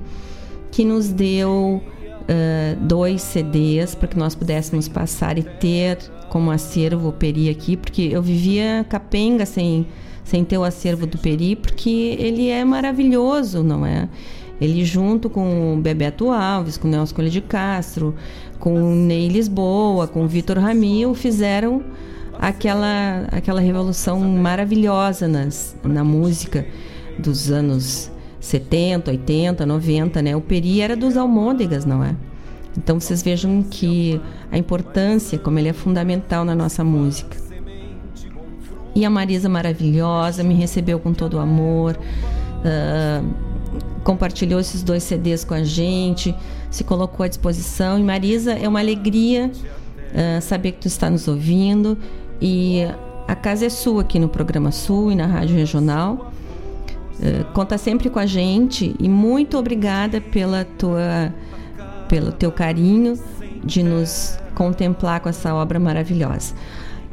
[0.72, 1.82] que nos deu
[2.28, 5.98] uh, dois CDs para que nós pudéssemos passar e ter
[6.28, 9.86] como acervo o Peri aqui, porque eu vivia capenga sem,
[10.24, 14.08] sem ter o acervo do Peri, porque ele é maravilhoso, não é?
[14.60, 18.14] Ele junto com o Bebeto Alves, com o Nelson Coelho de Castro,
[18.58, 21.82] com o Ney Lisboa, com o Vitor Ramil, fizeram
[22.38, 26.66] aquela, aquela revolução maravilhosa nas, na música
[27.18, 28.10] dos anos
[28.40, 30.36] 70, 80, 90, né?
[30.36, 32.14] O peri era dos almôndegas, não é?
[32.76, 34.20] Então vocês vejam que
[34.50, 37.36] a importância, como ele é fundamental na nossa música.
[38.94, 43.28] E a Marisa maravilhosa, me recebeu com todo o amor, uh,
[44.02, 46.34] compartilhou esses dois CDs com a gente,
[46.70, 47.98] se colocou à disposição.
[47.98, 51.98] E Marisa, é uma alegria uh, saber que tu está nos ouvindo.
[52.40, 52.82] E
[53.26, 56.32] a casa é sua aqui no programa Sul e na Rádio Regional.
[57.18, 61.34] Uh, conta sempre com a gente e muito obrigada pela tua
[62.08, 63.18] pelo teu carinho
[63.62, 66.54] de nos contemplar com essa obra maravilhosa.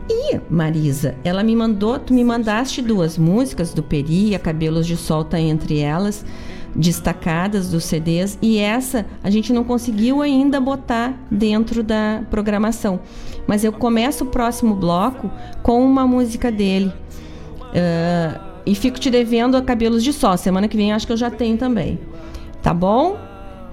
[0.10, 4.96] E Marisa, ela me mandou, tu me mandaste duas músicas do Peri, a Cabelos de
[4.96, 6.24] Sol tá entre elas,
[6.76, 13.00] destacadas dos CDs, e essa a gente não conseguiu ainda botar dentro da programação.
[13.48, 15.32] Mas eu começo o próximo bloco
[15.64, 16.94] com uma música dele.
[17.60, 20.38] Uh, e fico te devendo a Cabelos de Sol.
[20.38, 22.00] Semana que vem acho que eu já tenho também.
[22.62, 23.18] Tá bom?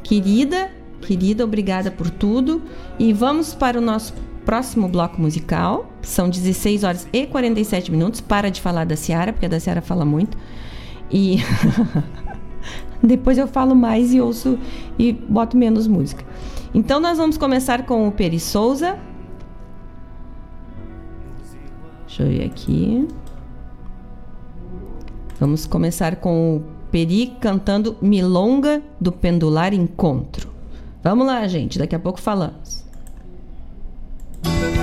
[0.03, 0.70] Querida,
[1.01, 2.62] Querida, obrigada por tudo.
[2.99, 4.14] E vamos para o nosso
[4.45, 5.90] próximo bloco musical.
[6.03, 8.20] São 16 horas e 47 minutos.
[8.20, 10.36] Para de falar da Ciara, porque a da Ciara fala muito.
[11.11, 11.38] E
[13.03, 14.59] depois eu falo mais e ouço
[14.99, 16.24] e boto menos música.
[16.74, 18.99] Então nós vamos começar com o Peri Souza.
[22.07, 23.09] Deixa eu ver aqui.
[25.43, 26.62] Vamos começar com o
[26.93, 30.49] Peri cantando Milonga do Pendular Encontro.
[31.03, 32.84] Vamos lá, gente, daqui a pouco falamos.
[34.40, 34.82] Quem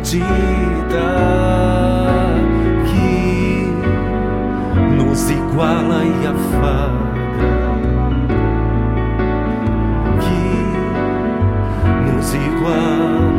[0.00, 1.08] bendita
[2.86, 3.66] que
[4.96, 7.10] nos iguala e afaga,
[10.20, 10.42] que
[12.10, 13.29] nos iguala.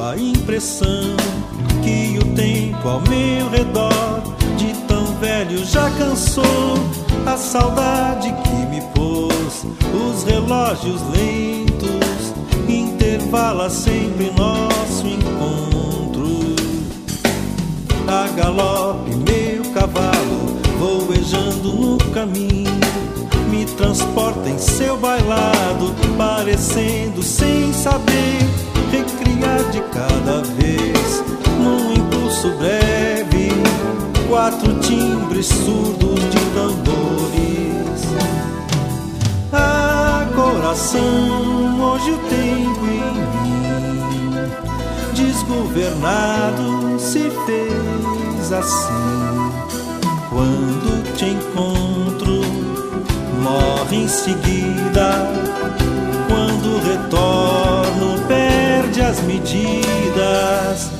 [0.00, 1.16] a impressão
[1.82, 4.22] que o tempo ao meu redor
[4.56, 6.44] de tão velho já cansou
[7.26, 9.64] a saudade que me pôs.
[9.94, 12.34] Os relógios lentos
[12.68, 16.54] intervala sempre nosso encontro.
[18.08, 22.74] A galope meu cavalo voejando no caminho
[23.50, 28.63] me transporta em seu bailado, parecendo sem saber
[29.70, 31.22] de cada vez,
[31.58, 33.50] num impulso breve,
[34.28, 38.04] quatro timbres surdos de tambores.
[39.52, 44.34] Ah, coração, hoje o tempo em mim,
[45.14, 49.54] desgovernado se fez assim.
[50.30, 52.40] Quando te encontro,
[53.42, 55.30] morre em seguida,
[56.26, 58.18] quando retorno,
[59.00, 60.90] as medidas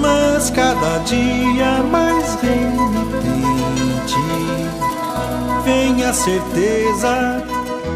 [0.00, 4.16] mas cada dia mais renitente
[5.64, 7.44] vem a certeza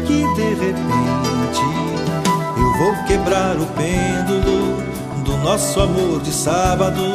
[0.05, 1.61] que de repente
[2.57, 4.81] eu vou quebrar o pêndulo
[5.23, 7.11] do nosso amor de sábados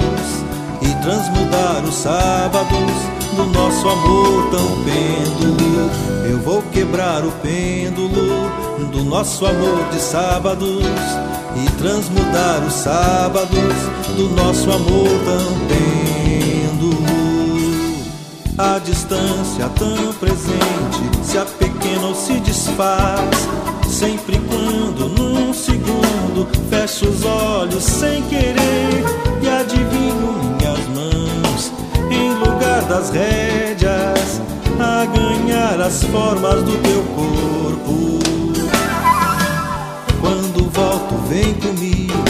[0.82, 5.91] e transmudar os sábados do nosso amor tão pêndulo.
[6.28, 8.51] Eu vou quebrar o pêndulo
[8.91, 10.84] do nosso amor de sábados
[11.57, 13.74] e transmudar os sábados
[14.16, 17.07] do nosso amor tão pêndulo.
[18.59, 23.48] A distância tão presente se apequena ou se desfaz.
[23.88, 29.04] Sempre quando num segundo fecho os olhos sem querer
[29.42, 31.72] e adivinho minhas mãos
[32.11, 34.40] em lugar das rédeas
[34.78, 38.25] a ganhar as formas do teu corpo.
[40.97, 42.24] Volto, vem comigo,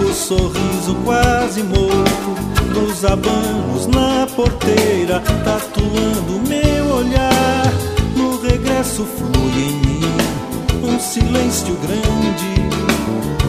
[0.00, 2.36] o sorriso quase morto,
[2.72, 7.72] nos abanos na porteira, tatuando meu olhar.
[8.14, 10.00] No regresso flui em mim
[10.84, 12.54] um silêncio grande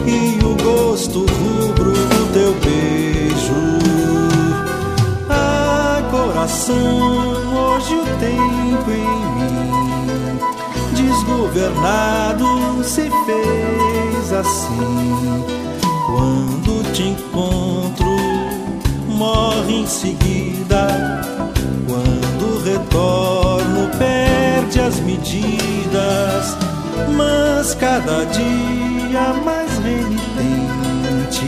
[0.06, 3.54] e o gosto rubro do teu beijo.
[5.30, 9.87] Ah, coração, hoje o tempo em mim
[11.28, 15.44] desgovernado se fez assim.
[16.06, 18.06] Quando te encontro,
[19.06, 21.22] morre em seguida.
[21.86, 26.56] Quando retorno, perde as medidas.
[27.14, 31.46] Mas cada dia mais renitente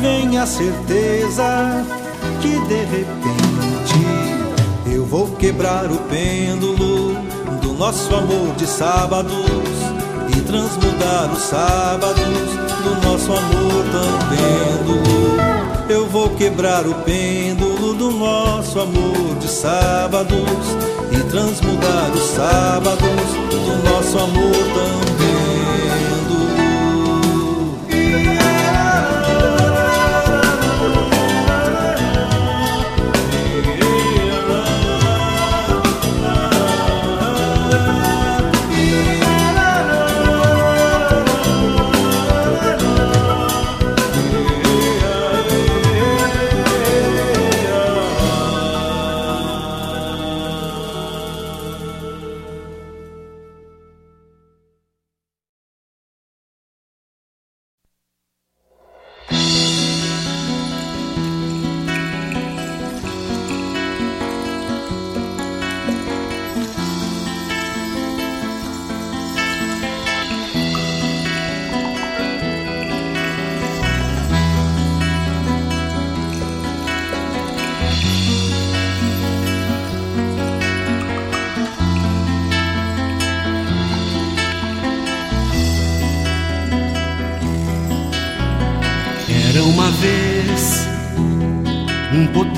[0.00, 1.86] vem a certeza
[2.40, 3.42] que de repente
[4.86, 7.31] eu vou quebrar o pêndulo
[7.72, 9.32] do nosso amor de sábados
[10.36, 12.22] e transmudar os sábados
[12.84, 14.12] do nosso amor tão.
[15.88, 20.38] Eu vou quebrar o pêndulo do nosso amor de sábados
[21.10, 23.08] e transmudar os sábados
[23.50, 25.21] do nosso amor tão.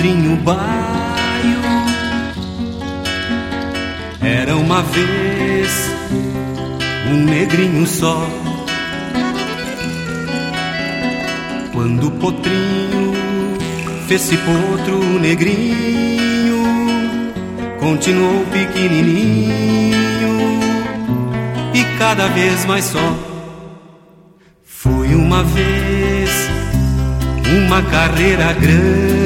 [0.05, 1.65] Potrinho baio.
[4.21, 5.91] Era uma vez
[7.11, 8.29] um negrinho só.
[11.73, 13.15] Quando o potrinho
[14.07, 16.63] fez-se potro negrinho,
[17.81, 19.55] continuou pequenininho
[21.73, 23.17] e cada vez mais só.
[24.63, 26.51] Foi uma vez
[27.67, 29.24] uma carreira grande.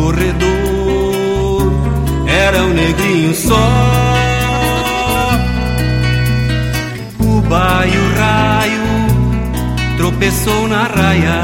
[0.00, 1.72] Corredor
[2.26, 3.68] era um negrinho só.
[7.18, 11.42] O baio raio tropeçou na raia.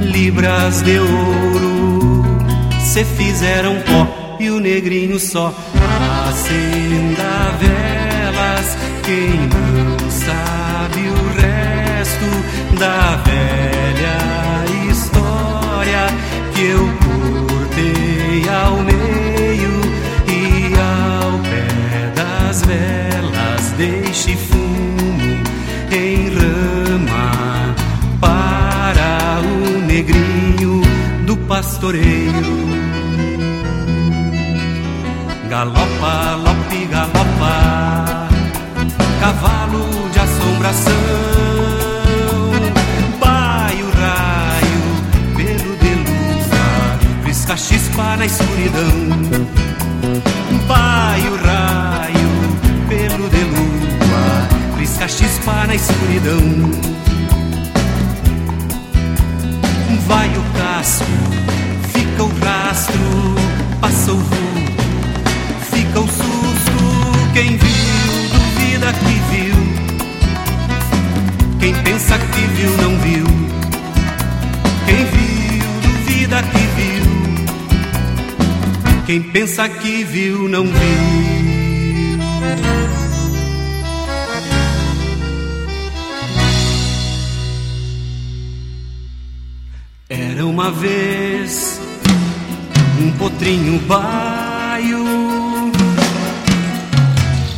[0.00, 2.24] Libras de ouro
[2.80, 5.52] se fizeram pó e o negrinho só
[6.28, 13.61] acenda velas quem não sabe o resto da velha
[16.62, 16.78] eu
[17.48, 19.70] cortei ao meio
[20.28, 25.42] e ao pé das velas deixe fumo
[25.90, 27.74] em rama
[28.20, 30.82] para o negrinho
[31.26, 32.72] do pastoreio.
[35.50, 38.28] Galopa, lope, galopa,
[39.20, 41.31] cavalo de assombração.
[47.92, 48.90] Chispa na escuridão.
[50.66, 52.30] Baio, raio,
[52.88, 56.70] pelo de lua, pisca chispa na escuridão.
[60.06, 61.04] Vai o casco,
[61.92, 63.34] fica o rastro,
[63.80, 64.72] passa o vulto,
[65.70, 67.32] fica o susto.
[67.34, 69.56] Quem viu, duvida que viu.
[71.60, 73.41] Quem pensa que viu, não viu.
[79.12, 80.72] Quem pensa que viu, não viu.
[90.08, 91.78] Era uma vez
[93.02, 95.04] um potrinho baio.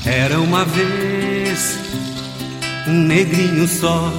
[0.05, 1.79] Era uma vez
[2.89, 4.13] um negrinho só.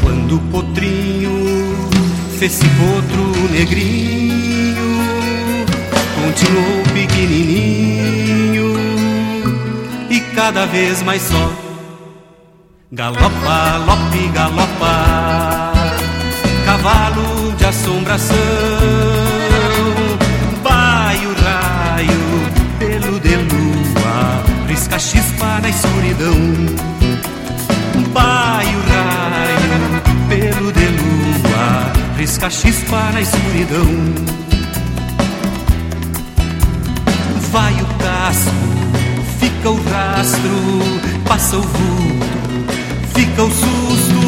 [0.00, 1.45] Quando o potrinho
[2.38, 4.76] fez-se potro negrinho,
[6.14, 8.74] continuou pequenininho
[10.10, 11.52] e cada vez mais só.
[12.92, 15.72] Galopa, lope, galopa,
[16.66, 18.36] cavalo de assombração.
[20.62, 22.20] Baio, raio,
[22.78, 26.36] pelo de lua, risca chispa na escuridão.
[28.12, 28.45] Baio,
[32.26, 33.86] lua, risca chispa na escuridão.
[37.52, 38.50] Vai o casco,
[39.38, 40.50] fica o rastro,
[41.26, 42.26] passa o vulto
[43.14, 44.20] fica o susto.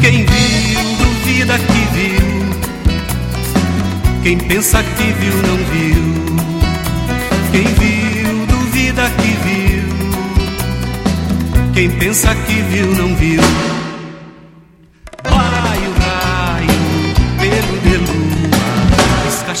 [0.00, 2.28] Quem viu, duvida que viu.
[4.22, 6.04] Quem pensa que viu, não viu.
[7.50, 9.88] Quem viu, duvida que viu.
[11.74, 13.40] Quem pensa que viu, não viu.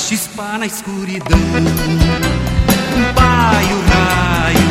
[0.08, 1.38] Chispa na escuridão.
[3.14, 4.70] Baio, raio,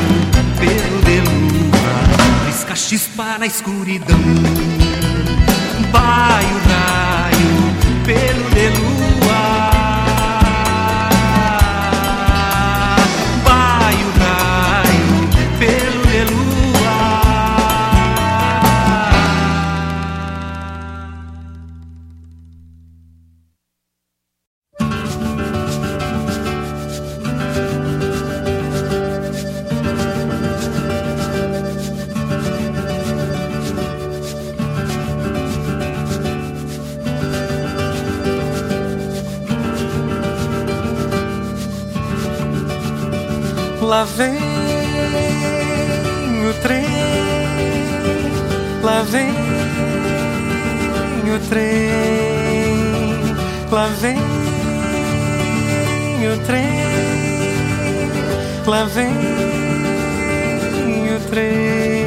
[0.57, 4.17] pelo de lua, pisca chispa na escuridão.
[5.91, 7.16] Baio, raio,
[58.77, 59.09] lá vem
[61.15, 62.05] o trem,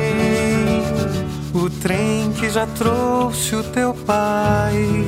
[1.53, 5.05] o trem que já trouxe o teu pai.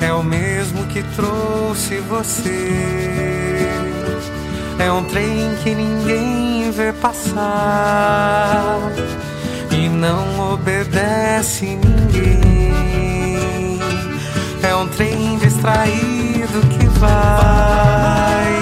[0.00, 3.68] É o mesmo que trouxe você.
[4.78, 8.78] É um trem que ninguém vê passar
[9.70, 12.54] e não obedece ninguém.
[14.62, 18.53] É um trem distraído que vai,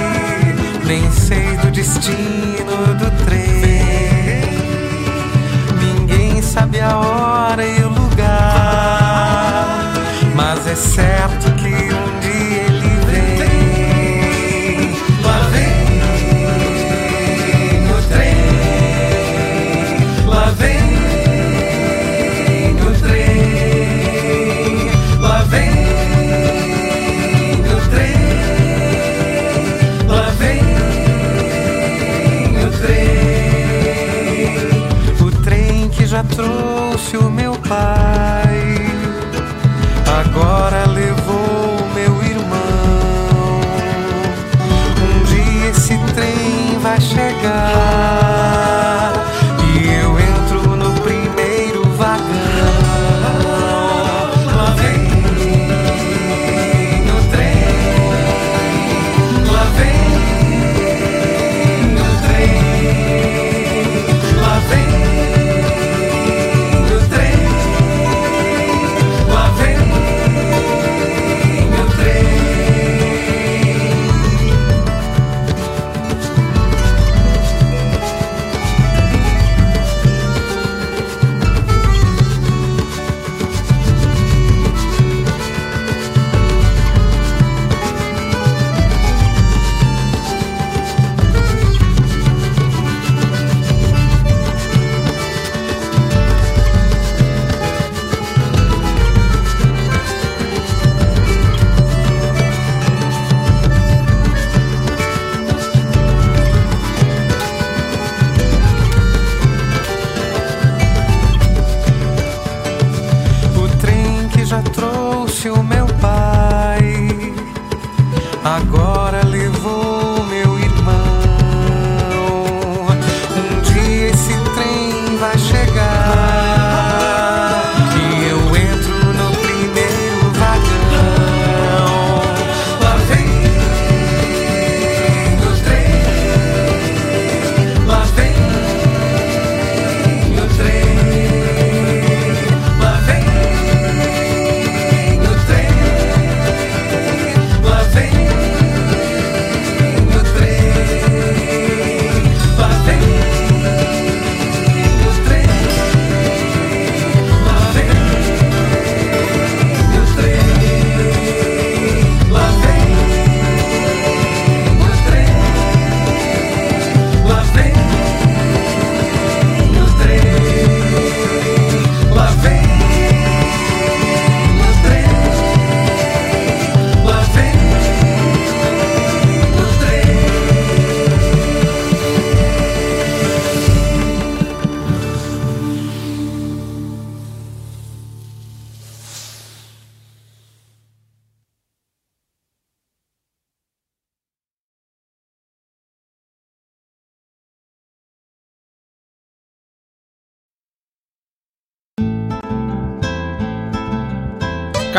[1.33, 4.43] sei do destino do trem.
[5.81, 8.33] Ninguém sabe a hora e o lugar,
[10.35, 12.72] mas é certo que um dia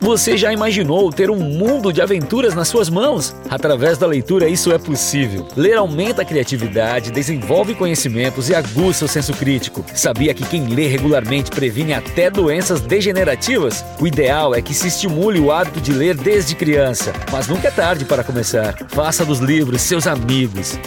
[0.00, 3.34] Você já imaginou ter um mundo de aventuras nas suas mãos?
[3.48, 5.46] Através da leitura, isso é possível.
[5.56, 9.84] Ler aumenta a criatividade, desenvolve conhecimentos e aguça o senso crítico.
[9.94, 13.84] Sabia que quem lê regularmente previne até doenças degenerativas?
[14.00, 17.70] O ideal é que se estimule o hábito de ler desde criança, mas nunca é
[17.70, 18.76] tarde para começar.
[18.88, 20.78] Faça dos livros seus amigos.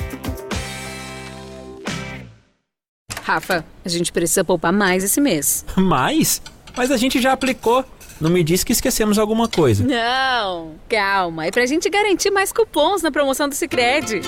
[3.23, 5.65] Rafa, a gente precisa poupar mais esse mês.
[5.75, 6.41] Mais?
[6.75, 7.83] Mas a gente já aplicou.
[8.19, 9.83] Não me disse que esquecemos alguma coisa.
[9.83, 11.45] Não, calma.
[11.45, 14.21] É pra gente garantir mais cupons na promoção do Cicred.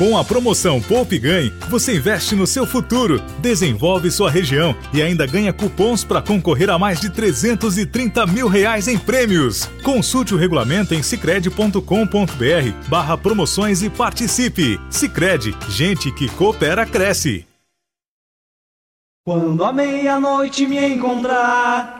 [0.00, 5.26] Com a promoção Poupe Ganhe, você investe no seu futuro, desenvolve sua região e ainda
[5.26, 9.66] ganha cupons para concorrer a mais de 330 mil reais em prêmios.
[9.82, 14.80] Consulte o regulamento em cicred.com.br barra promoções e participe.
[14.88, 17.46] Cicred, gente que coopera, cresce.
[19.22, 21.99] Quando a meia-noite me encontrar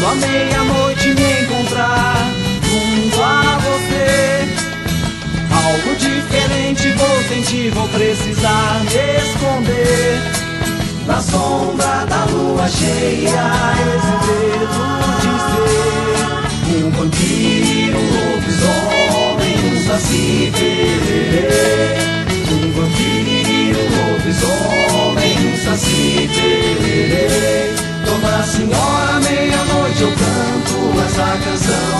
[0.00, 2.16] Quando meia-noite me encontrar
[2.62, 4.48] junto a você,
[5.52, 10.18] algo diferente vou sentir, vou precisar me esconder.
[11.06, 13.52] Na sombra da lua cheia,
[13.94, 14.80] esse dedo
[15.20, 15.32] de
[16.70, 21.48] ser um vampiro, um lobisomem, um saci pererê.
[22.50, 27.74] Um vampiro, um lobisomem, um saci pererê.
[28.06, 31.96] Dona Senhora, meia-noite eu canto essa canção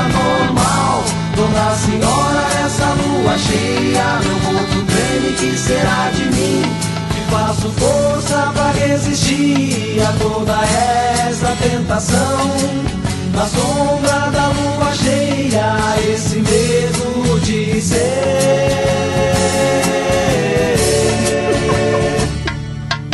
[0.00, 1.04] anormal.
[1.36, 6.62] Dona Senhora, essa lua cheia, meu corpo treme, que será de mim?
[7.12, 10.60] Que faço força pra resistir a toda
[11.28, 12.50] essa tentação.
[13.32, 15.76] Na sombra da lua cheia,
[16.12, 18.04] esse medo de ser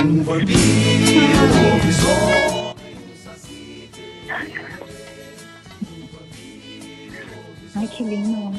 [0.03, 2.40] um vampiro, um lobisomem.
[7.81, 8.53] Ai, que lindo.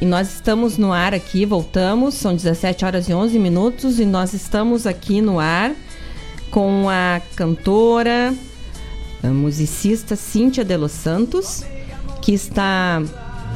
[0.00, 4.34] E nós estamos no ar aqui, voltamos, são 17 horas e 11 minutos e nós
[4.34, 5.74] estamos aqui no ar
[6.50, 8.34] com a cantora,
[9.22, 11.64] a musicista Cíntia de Los Santos,
[12.20, 13.02] que está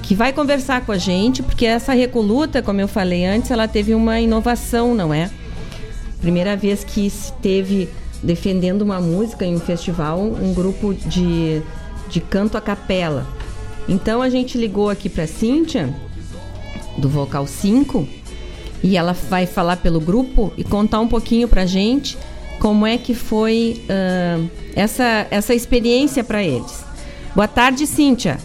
[0.03, 3.95] que vai conversar com a gente, porque essa Recoluta, como eu falei antes, ela teve
[3.95, 5.31] uma inovação, não é?
[6.21, 7.91] Primeira vez que esteve
[8.25, 11.63] defendendo uma música em um festival, um grupo de,
[12.09, 13.27] de canto a capela.
[13.89, 15.95] Então a gente ligou aqui para Cíntia,
[16.97, 18.09] do Vocal 5,
[18.83, 22.19] e ela vai falar pelo grupo e contar um pouquinho pra gente
[22.61, 26.85] como é que foi uh, essa, essa experiência para eles.
[27.35, 28.39] Boa tarde, Cíntia.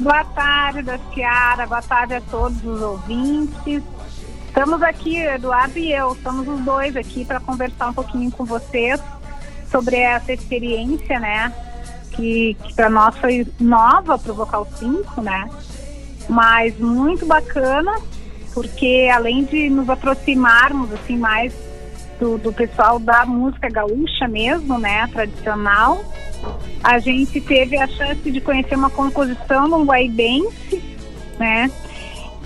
[0.00, 1.66] Boa tarde, Daciara.
[1.66, 3.82] Boa tarde a todos os ouvintes.
[4.56, 9.02] Estamos aqui, Eduardo e eu, estamos os dois aqui para conversar um pouquinho com vocês
[9.68, 11.52] sobre essa experiência, né?
[12.12, 15.50] Que, que para nós foi nova para o Vocal 5, né?
[16.28, 18.00] Mas muito bacana,
[18.54, 21.52] porque além de nos aproximarmos assim mais
[22.20, 25.08] do, do pessoal da música gaúcha mesmo, né?
[25.08, 26.04] Tradicional,
[26.80, 30.80] a gente teve a chance de conhecer uma composição um guaibense,
[31.40, 31.68] né?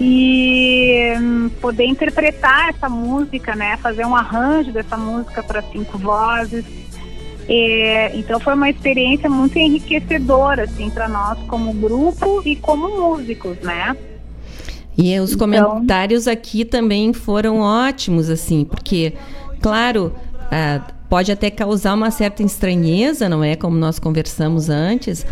[0.01, 3.77] E hum, poder interpretar essa música, né?
[3.79, 6.65] Fazer um arranjo dessa música para cinco vozes.
[7.49, 13.57] É, então foi uma experiência muito enriquecedora, assim, para nós como grupo e como músicos,
[13.61, 13.97] né?
[14.97, 15.49] E os então...
[15.49, 19.15] comentários aqui também foram ótimos, assim, porque,
[19.63, 20.13] claro,
[20.51, 23.57] ah, pode até causar uma certa estranheza, não é?
[23.57, 25.25] Como nós conversamos antes.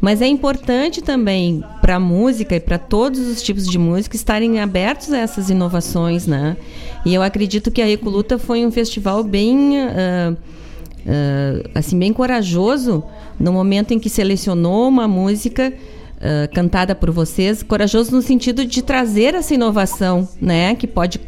[0.00, 4.58] Mas é importante também para a música e para todos os tipos de música estarem
[4.58, 6.56] abertos a essas inovações, né?
[7.04, 13.04] E eu acredito que a Recoluta foi um festival bem, uh, uh, assim, bem corajoso
[13.38, 18.80] no momento em que selecionou uma música uh, cantada por vocês, corajoso no sentido de
[18.80, 20.74] trazer essa inovação, né?
[20.74, 21.20] Que pode,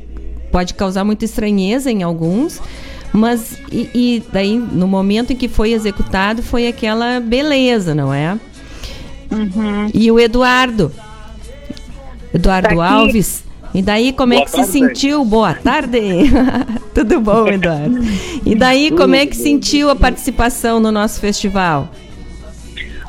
[0.50, 2.58] pode causar muita estranheza em alguns,
[3.12, 8.38] mas e, e daí no momento em que foi executado foi aquela beleza, não é?
[9.32, 9.90] Uhum.
[9.94, 10.92] E o Eduardo,
[12.34, 12.84] Eduardo Tá.
[12.92, 13.44] Alves.
[13.74, 14.72] E daí, como é Boa que se tarde.
[14.72, 15.24] sentiu?
[15.24, 15.98] Boa tarde!
[16.94, 18.00] Tudo bom, Eduardo?
[18.44, 21.88] E daí, como é que sentiu a participação no nosso festival?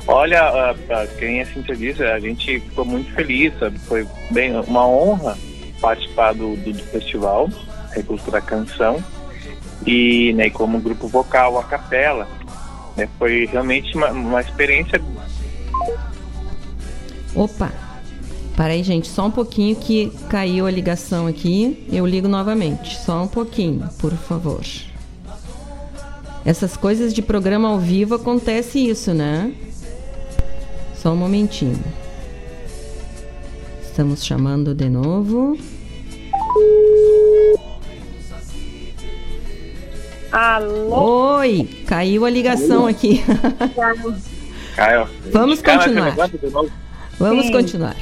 [0.08, 0.76] Olha,
[1.18, 3.78] quem a Cintia disse, a gente ficou muito feliz, sabe?
[3.80, 5.38] Foi bem uma honra
[5.80, 7.50] participar do, do, do festival
[7.94, 9.04] Recurso da Canção
[9.86, 12.28] e né, como grupo vocal, a capela.
[12.98, 15.02] né, foi realmente uma, uma experiência
[17.36, 17.72] Opa!
[18.56, 21.88] Para aí, gente, só um pouquinho que caiu a ligação aqui.
[21.92, 22.98] Eu ligo novamente.
[23.00, 24.62] Só um pouquinho, por favor.
[26.46, 29.52] Essas coisas de programa ao vivo acontece isso, né?
[30.96, 31.84] Só um momentinho.
[33.82, 35.58] Estamos chamando de novo.
[40.32, 41.38] Alô?
[41.38, 43.24] Oi, caiu a ligação aqui.
[44.76, 45.08] Caio.
[45.32, 46.16] Vamos continuar.
[47.20, 47.52] Vamos Sim.
[47.52, 47.96] continuar.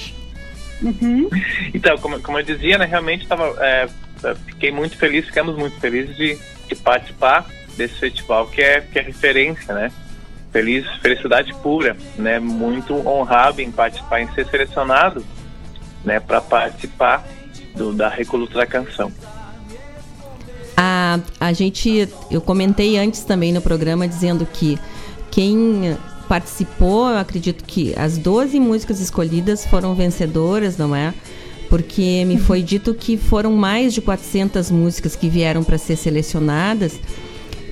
[1.74, 3.88] Então, como, como eu dizia, né, realmente tava, é,
[4.48, 7.46] fiquei muito feliz, ficamos muito felizes de, de participar
[7.78, 9.92] desse festival que é, que é referência, né?
[10.52, 12.40] Feliz, felicidade pura, né?
[12.40, 15.24] Muito honrado em participar, em ser selecionado,
[16.04, 17.26] né, para participar
[17.76, 19.12] do, da Recoluta da Canção.
[20.76, 24.80] A, a gente, eu comentei antes também no programa dizendo que
[25.30, 25.96] quem
[26.32, 31.14] participou, eu acredito que as 12 músicas escolhidas foram vencedoras, não é?
[31.70, 36.98] Porque me foi dito que foram mais de 400 músicas que vieram para ser selecionadas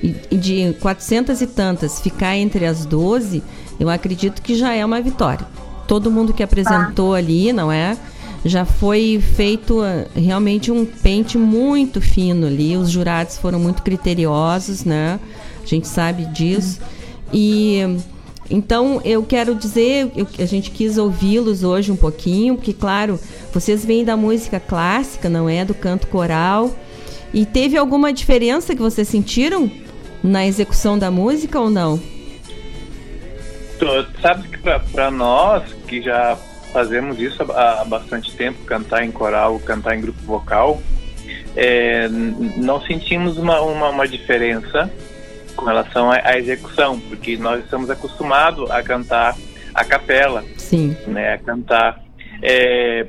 [0.02, 3.42] e, de 400 e tantas ficar entre as 12,
[3.78, 5.46] eu acredito que já é uma vitória.
[5.88, 7.96] Todo mundo que apresentou ali, não é?
[8.44, 12.76] Já foi feito ah, realmente um pente muito fino ali.
[12.76, 15.18] Os jurados foram muito criteriosos, né?
[15.62, 16.78] A gente sabe disso.
[17.32, 17.96] E
[18.50, 23.18] então eu quero dizer, eu- a gente quis ouvi-los hoje um pouquinho, porque claro,
[23.52, 26.74] vocês vêm da música clássica, não é do canto coral.
[27.32, 29.70] E teve alguma diferença que vocês sentiram
[30.22, 31.98] na execução da música ou não?
[33.78, 33.86] Tu
[34.20, 36.36] sabe que para nós que já
[36.72, 40.82] fazemos isso há, há bastante tempo, cantar em coral, cantar em grupo vocal,
[41.56, 42.08] é,
[42.56, 44.90] não sentimos uma, uma, uma diferença
[45.60, 49.36] com relação à, execução, porque nós estamos acostumados a cantar
[49.74, 50.96] a capela, Sim.
[51.06, 52.00] né, a cantar,
[52.42, 53.08] é,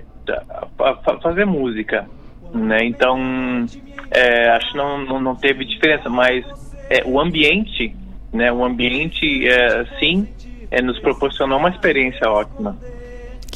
[0.79, 2.07] a, a fazer música,
[2.53, 2.79] né?
[2.83, 3.65] Então,
[4.11, 6.45] é, acho que não, não, não teve diferença, mas
[6.89, 7.95] é, o ambiente,
[8.31, 8.51] né?
[8.51, 10.27] O ambiente, é, sim,
[10.69, 12.77] é, nos proporcionou uma experiência ótima.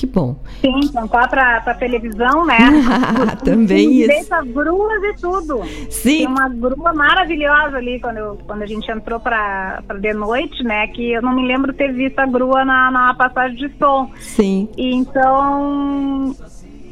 [0.06, 0.36] Que bom.
[0.62, 2.58] Sim, cantar pra, pra televisão, né?
[3.44, 4.08] Também isso.
[4.08, 5.64] direito a gruas e tudo.
[5.90, 6.18] Sim.
[6.18, 10.64] Tem uma grua maravilhosa ali quando, eu, quando a gente entrou pra, pra de noite,
[10.64, 10.88] né?
[10.88, 14.12] Que eu não me lembro ter visto a grua na, na passagem de som.
[14.20, 14.70] Sim.
[14.78, 16.36] E então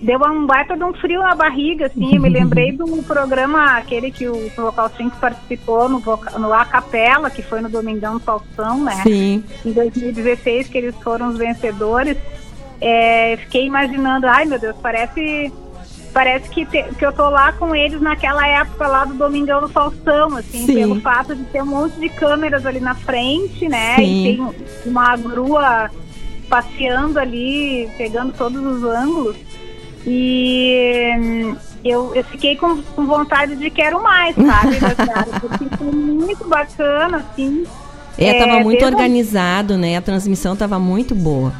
[0.01, 2.15] deu um baita de um frio na barriga, assim.
[2.15, 6.65] Eu me lembrei do programa, aquele que o Vocal 5 participou no, voca- no A
[6.65, 8.95] Capela, que foi no Domingão do Faustão, né?
[9.03, 9.43] Sim.
[9.65, 12.17] Em 2016, que eles foram os vencedores.
[12.81, 15.51] É, fiquei imaginando, ai meu Deus, parece.
[16.13, 19.67] Parece que, te- que eu tô lá com eles naquela época lá do Domingão do
[19.67, 20.75] Faustão, assim, Sim.
[20.75, 23.95] pelo fato de ter um monte de câmeras ali na frente, né?
[23.95, 24.03] Sim.
[24.03, 24.47] E tem
[24.85, 25.89] uma grua
[26.47, 29.35] passeando ali, pegando todos os ângulos.
[30.05, 31.09] E
[31.83, 34.75] eu, eu fiquei com, com vontade de quero mais, sabe?
[35.41, 37.63] Porque foi muito bacana, assim.
[38.19, 39.97] É, tava muito desde a- organizado, né?
[39.97, 41.51] A transmissão tava muito boa.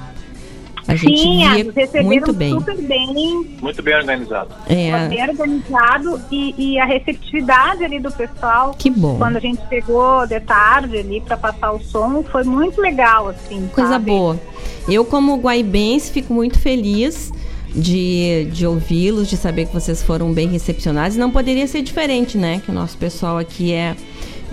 [0.88, 2.52] A gente Sim, via eles receberam muito bem.
[2.52, 4.50] super bem, Muito bem organizado.
[4.68, 5.08] É.
[5.08, 8.76] bem organizado e, e a receptividade ali do pessoal.
[8.78, 9.18] Que bom.
[9.18, 13.70] Quando a gente chegou de tarde ali para passar o som, foi muito legal, assim.
[13.74, 14.12] Coisa sabe?
[14.12, 14.40] boa.
[14.88, 17.32] Eu, como guaibense, fico muito feliz
[17.74, 21.16] de, de ouvi-los, de saber que vocês foram bem recepcionados.
[21.16, 22.62] Não poderia ser diferente, né?
[22.64, 23.96] Que o nosso pessoal aqui é,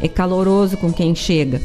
[0.00, 1.60] é caloroso com quem chega.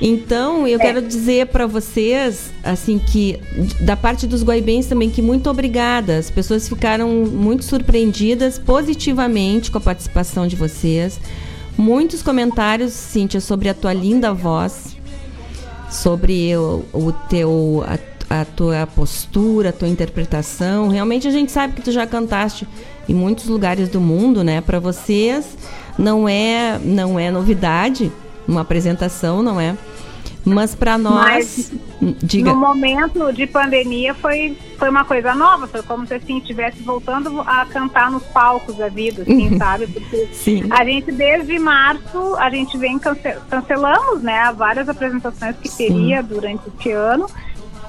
[0.00, 3.38] Então, eu quero dizer para vocês, assim, que
[3.80, 6.18] da parte dos guaibenses também, que muito obrigada.
[6.18, 11.18] As pessoas ficaram muito surpreendidas positivamente com a participação de vocês.
[11.78, 14.96] Muitos comentários, Cíntia, sobre a tua linda voz,
[15.90, 20.88] sobre o, o teu a, a tua postura, a tua interpretação.
[20.88, 22.66] Realmente a gente sabe que tu já cantaste
[23.08, 24.60] em muitos lugares do mundo, né?
[24.60, 25.56] Para vocês
[25.98, 28.10] não é não é novidade
[28.46, 29.76] uma apresentação, não é?
[30.44, 32.52] Mas para nós, Mas, diga.
[32.52, 37.40] No momento de pandemia foi, foi uma coisa nova, foi como se assim estivesse voltando
[37.40, 39.88] a cantar nos palcos da vida, assim, sabe?
[39.88, 40.68] Porque Sim.
[40.70, 46.62] a gente desde março a gente vem cance cancelamos, né, várias apresentações que teria durante
[46.68, 47.26] este ano.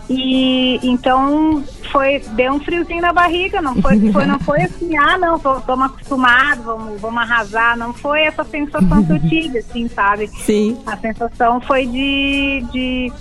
[0.09, 5.17] E então foi deu um friozinho na barriga, não foi, foi não foi assim, ah
[5.17, 10.27] não, estamos acostumados, vamos, vamos arrasar, não foi essa sensação que eu tive, assim, sabe?
[10.27, 10.77] Sim.
[10.85, 13.11] A sensação foi de, de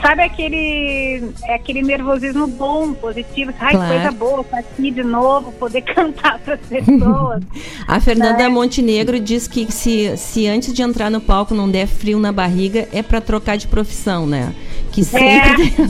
[0.00, 3.86] sabe aquele é aquele nervosismo bom, positivo, ai Claro.
[3.92, 7.42] que coisa boa, tá aqui de novo, poder cantar para as pessoas.
[7.86, 8.48] A Fernanda né?
[8.48, 12.88] Montenegro diz que se, se antes de entrar no palco não der frio na barriga,
[12.92, 14.54] é para trocar de profissão, né?
[14.92, 15.72] Que sempre.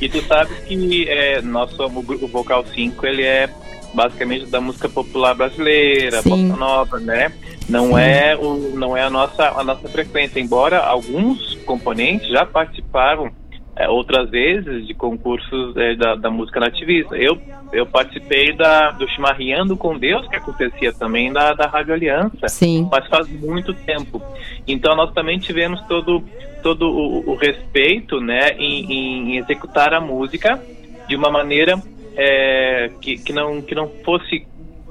[0.00, 3.48] E tu sabe que é, nosso o grupo Vocal 5, ele é
[3.94, 6.48] basicamente da música popular brasileira, Sim.
[6.48, 7.32] bossa nova, né?
[7.68, 8.00] Não Sim.
[8.00, 13.30] é o não é a nossa a nossa frequência, embora alguns componentes já participaram
[13.76, 17.16] é, outras vezes de concursos é, da, da música nativista.
[17.16, 17.38] Eu
[17.72, 22.48] eu participei da do Chimarreando com Deus que acontecia também da da Rádio Aliança.
[22.48, 22.88] Sim.
[22.90, 24.22] Mas faz muito tempo.
[24.66, 26.24] Então nós também tivemos todo
[26.62, 30.60] todo o, o respeito, né, em, em executar a música
[31.06, 31.80] de uma maneira
[32.16, 34.44] é, que, que não que não fosse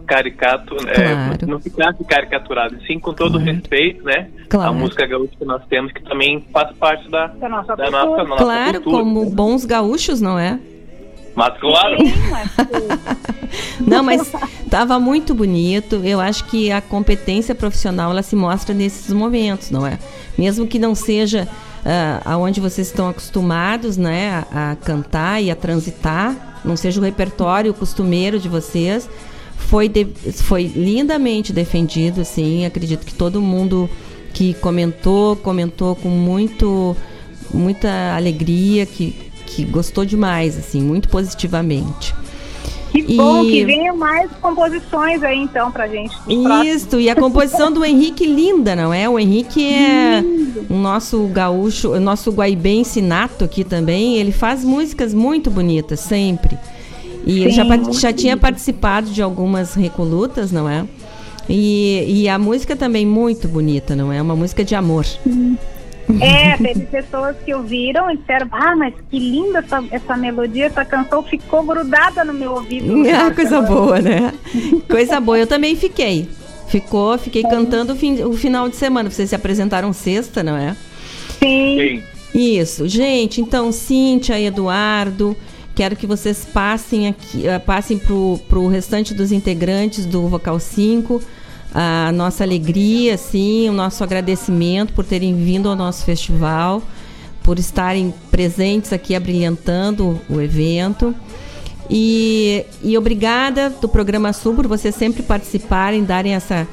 [0.07, 1.47] caricato, é, Claro.
[1.47, 4.69] não ficasse caricaturado, sim com todo o respeito, né, Claro.
[4.69, 8.15] a música gaúcha que nós temos que também faz parte da, da nossa da nossa,
[8.17, 9.03] da nossa claro, cultura.
[9.03, 10.59] como bons gaúchos, não é?
[11.35, 11.97] Mas claro,
[13.79, 14.31] Não, mas
[14.69, 16.01] tava muito bonito.
[16.03, 19.97] Eu acho que a competência profissional ela se mostra nesses momentos, não é?
[20.37, 21.47] Mesmo que não seja
[21.85, 27.03] ah, aonde vocês estão acostumados, né, a, a cantar e a transitar, não seja o
[27.03, 29.09] repertório costumeiro de vocês,
[29.57, 32.65] foi de- foi lindamente defendido, assim.
[32.65, 33.89] Acredito que todo mundo
[34.33, 36.95] que comentou comentou com muito
[37.53, 39.15] muita alegria, que
[39.45, 42.13] que gostou demais, assim, muito positivamente.
[42.91, 46.15] Que bom E- que venham mais composições aí então pra gente.
[46.65, 49.07] Isso, e a composição do Henrique linda, não é?
[49.09, 50.21] O Henrique é
[50.69, 54.17] o nosso gaúcho, o nosso guaibense nato aqui também.
[54.17, 56.57] Ele faz músicas muito bonitas, sempre.
[57.27, 60.85] E ele já, Sim, muito já tinha participado de algumas recolutas, não é?
[61.49, 64.21] E, e a música também muito bonita, não é?
[64.21, 65.05] Uma música de amor.
[66.21, 70.85] É, teve pessoas que ouviram e disseram, ah, mas que linda essa, essa melodia, essa
[70.85, 72.93] canção ficou grudada no meu ouvido.
[73.13, 74.33] Ah, coisa boa, né?
[74.89, 75.37] Coisa boa.
[75.37, 76.29] Eu também fiquei.
[76.67, 79.09] Ficou, fiquei cantando o, fim- o final de semana.
[79.09, 80.75] Vocês se apresentaram sexta, não é?
[81.39, 82.01] Sim.
[82.33, 82.87] Isso.
[82.87, 85.35] Gente, então, Cíntia, Eduardo,
[85.77, 91.21] quero que vocês passem aqui, eh, passem pro, pro restante dos integrantes do Vocal 5
[91.71, 96.81] a nossa alegria, sim, o nosso agradecimento por terem vindo ao nosso festival,
[97.43, 101.13] por estarem presentes aqui abrilhantando o evento.
[101.87, 106.67] E, e obrigada do programa Sul por vocês sempre participarem, darem essa,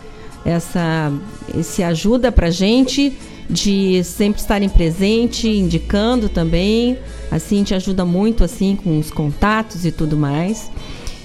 [0.46, 1.12] essa
[1.54, 3.12] esse ajuda pra gente
[3.48, 6.98] de sempre estarem presente, indicando também.
[7.30, 10.70] Assim te ajuda muito assim com os contatos e tudo mais.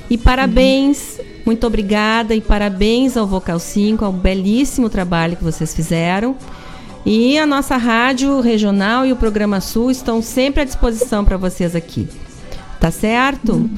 [0.10, 6.36] E parabéns, muito obrigada e parabéns ao Vocal 5, ao belíssimo trabalho que vocês fizeram.
[7.06, 11.76] E a nossa rádio regional e o programa Sul estão sempre à disposição para vocês
[11.76, 12.08] aqui.
[12.80, 13.70] Tá certo?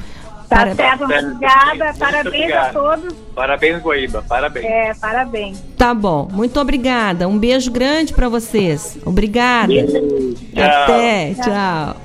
[0.52, 1.94] Tá certo, obrigada.
[1.98, 2.76] Parabéns obrigado.
[2.76, 3.14] a todos.
[3.34, 4.66] parabéns Guaíba, parabéns.
[4.66, 5.62] É, parabéns.
[5.78, 7.26] Tá bom, muito obrigada.
[7.26, 8.98] Um beijo grande para vocês.
[9.04, 9.72] Obrigada.
[9.72, 10.84] Tchau.
[10.84, 11.96] Até, tchau.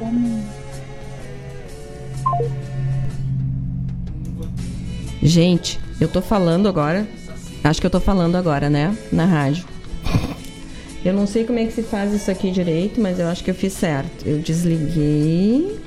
[5.22, 7.06] Gente, eu tô falando agora.
[7.64, 8.95] Acho que eu tô falando agora, né?
[9.11, 9.65] Na rádio.
[11.03, 13.52] Eu não sei como é que se faz isso aqui direito, mas eu acho que
[13.52, 14.26] eu fiz certo.
[14.26, 15.80] Eu desliguei.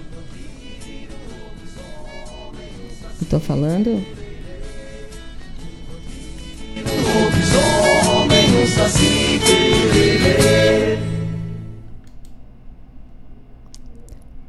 [3.20, 4.02] Eu tô falando?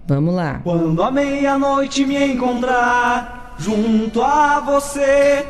[0.07, 0.61] Vamos lá.
[0.63, 5.45] Quando a meia-noite me encontrar junto a você,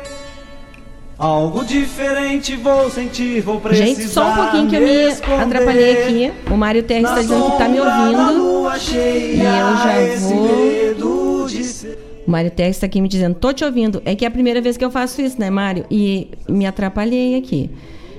[1.18, 3.86] algo diferente vou sentir, vou precisar.
[3.86, 5.08] Gente, só um pouquinho que eu me
[5.42, 6.32] atrapalhei aqui.
[6.50, 8.68] O Mário Terra está dizendo que tá me ouvindo.
[8.92, 12.01] E eu já vou.
[12.32, 14.00] Mário Terra está aqui me dizendo, tô te ouvindo.
[14.06, 15.84] É que é a primeira vez que eu faço isso, né, Mário?
[15.90, 17.70] E me atrapalhei aqui.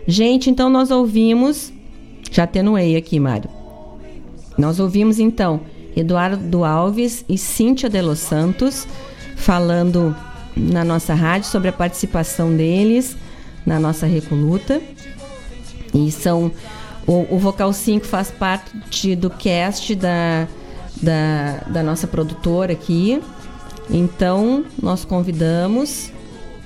[0.08, 1.74] Gente, então nós ouvimos.
[2.32, 3.50] Já atenuei aqui, Mário.
[4.56, 5.62] Nós ouvimos então
[5.96, 8.88] Eduardo Alves e Cíntia de Los Santos
[9.36, 10.16] falando
[10.56, 13.18] na nossa rádio sobre a participação deles
[13.66, 14.80] na nossa recoluta.
[15.94, 16.52] E são
[17.06, 20.48] O, o Vocal 5 faz parte do cast da,
[21.02, 23.22] da, da nossa produtora aqui.
[23.90, 26.12] Então, nós convidamos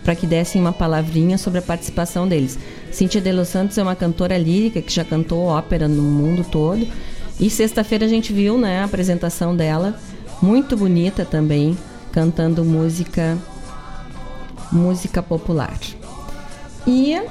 [0.04, 2.58] para que dessem uma palavrinha sobre a participação deles.
[2.92, 6.88] Cíntia de Los Santos é uma cantora lírica que já cantou ópera no mundo todo.
[7.40, 10.00] E sexta-feira a gente viu né, a apresentação dela,
[10.42, 11.78] muito bonita também,
[12.12, 13.38] cantando música
[14.72, 15.78] música popular.
[16.86, 17.22] E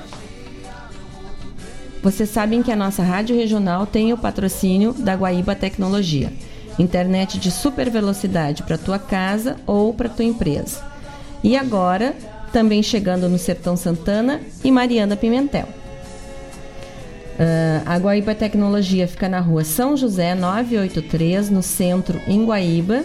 [2.02, 6.32] vocês sabem que a nossa rádio regional tem o patrocínio da Guaíba Tecnologia.
[6.78, 10.82] Internet de super velocidade para tua casa ou para tua empresa.
[11.42, 12.14] E agora,
[12.52, 15.68] também chegando no Sertão Santana e Mariana Pimentel.
[17.36, 23.04] Uh, a Guaíba Tecnologia fica na rua São José 983, no centro, em Guaíba.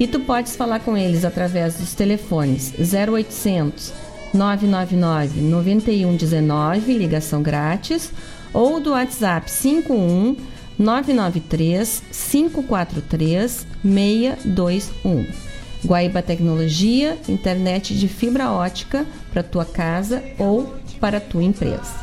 [0.00, 3.92] E tu podes falar com eles através dos telefones 0800
[4.34, 8.10] 999 9119, ligação grátis,
[8.52, 10.36] ou do WhatsApp 51
[10.78, 15.26] 993 543 621.
[15.84, 22.00] Guaíba Tecnologia, internet de fibra ótica para tua casa ou para tua empresa.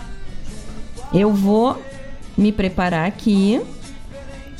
[1.13, 1.81] Eu vou
[2.37, 3.61] me preparar aqui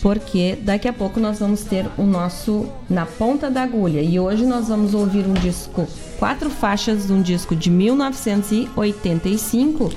[0.02, 4.46] porque daqui a pouco nós vamos ter o nosso na ponta da agulha e hoje
[4.46, 5.86] nós vamos ouvir um disco
[6.18, 9.92] quatro faixas de um disco de 1985,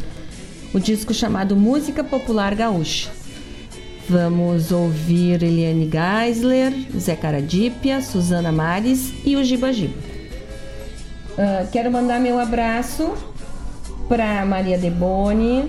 [0.74, 3.21] o disco chamado Música Popular Gaúcha.
[4.12, 9.94] Vamos ouvir Eliane Geisler, Zé Caradípia, Suzana Mares e o Giba Giba.
[11.30, 13.14] Uh, quero mandar meu abraço
[14.10, 15.66] para Maria Deboni,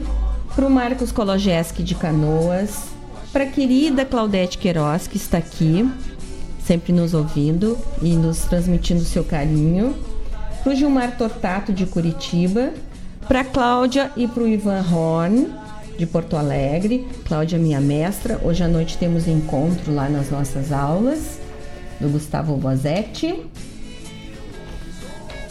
[0.53, 2.89] para o Marcos Kologeski de Canoas,
[3.31, 5.89] para a querida Claudete Queiroz, que está aqui,
[6.65, 9.95] sempre nos ouvindo e nos transmitindo seu carinho
[10.61, 12.73] para o Gilmar Tortato de Curitiba,
[13.25, 15.62] para Cláudia e para o Ivan Horn
[15.97, 17.05] de Porto Alegre.
[17.25, 18.39] Cláudia, minha mestra.
[18.43, 21.39] Hoje à noite temos encontro lá nas nossas aulas
[21.99, 23.41] do Gustavo Bozetti.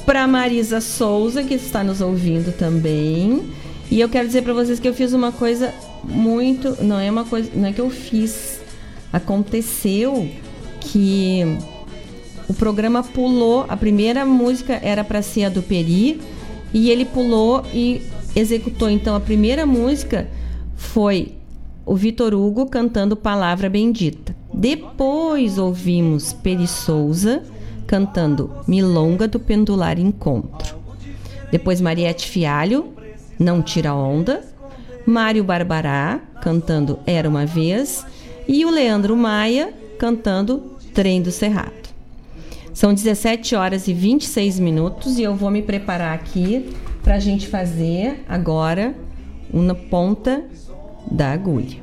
[0.04, 3.50] Para Marisa Souza, que está nos ouvindo também.
[3.90, 7.24] E eu quero dizer para vocês que eu fiz uma coisa muito, não é uma
[7.24, 8.60] coisa, não é que eu fiz,
[9.12, 10.28] aconteceu
[10.80, 11.42] que
[12.48, 16.20] o programa pulou, a primeira música era para ser a do Peri,
[16.72, 18.02] e ele pulou e
[18.34, 18.88] executou.
[18.88, 20.28] Então a primeira música
[20.76, 21.34] foi
[21.84, 24.34] o Vitor Hugo cantando Palavra Bendita.
[24.52, 27.42] Depois ouvimos Peri Souza
[27.86, 30.76] cantando Milonga do Pendular Encontro.
[31.50, 32.92] Depois Mariette Fialho,
[33.38, 34.42] Não Tira Onda.
[35.04, 38.06] Mário Barbará cantando Era uma Vez.
[38.46, 41.82] E o Leandro Maia cantando Trem do Cerrado.
[42.72, 47.48] São 17 horas e 26 minutos e eu vou me preparar aqui para a gente
[47.48, 48.94] fazer agora
[49.52, 50.44] uma ponta
[51.10, 51.81] da agulha.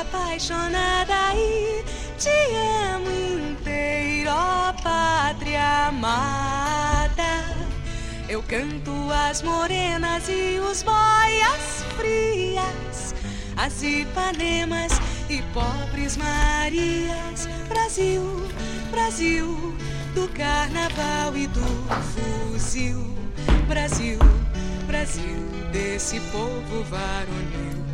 [0.00, 1.84] Apaixonada e
[2.18, 2.28] te
[2.92, 3.08] amo
[3.50, 7.44] inteiro, ó pátria amada.
[8.28, 8.92] Eu canto
[9.28, 13.14] as morenas e os boias frias,
[13.56, 14.92] as Ipanemas
[15.28, 17.48] e pobres Marias.
[17.68, 18.22] Brasil,
[18.90, 19.74] Brasil,
[20.14, 21.66] do carnaval e do
[22.12, 23.04] fuzil.
[23.68, 24.18] Brasil,
[24.86, 25.38] Brasil,
[25.72, 27.84] desse povo varonil.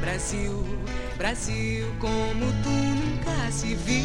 [0.00, 0.64] Brasil,
[1.18, 4.04] Brasil como tu nunca se viu.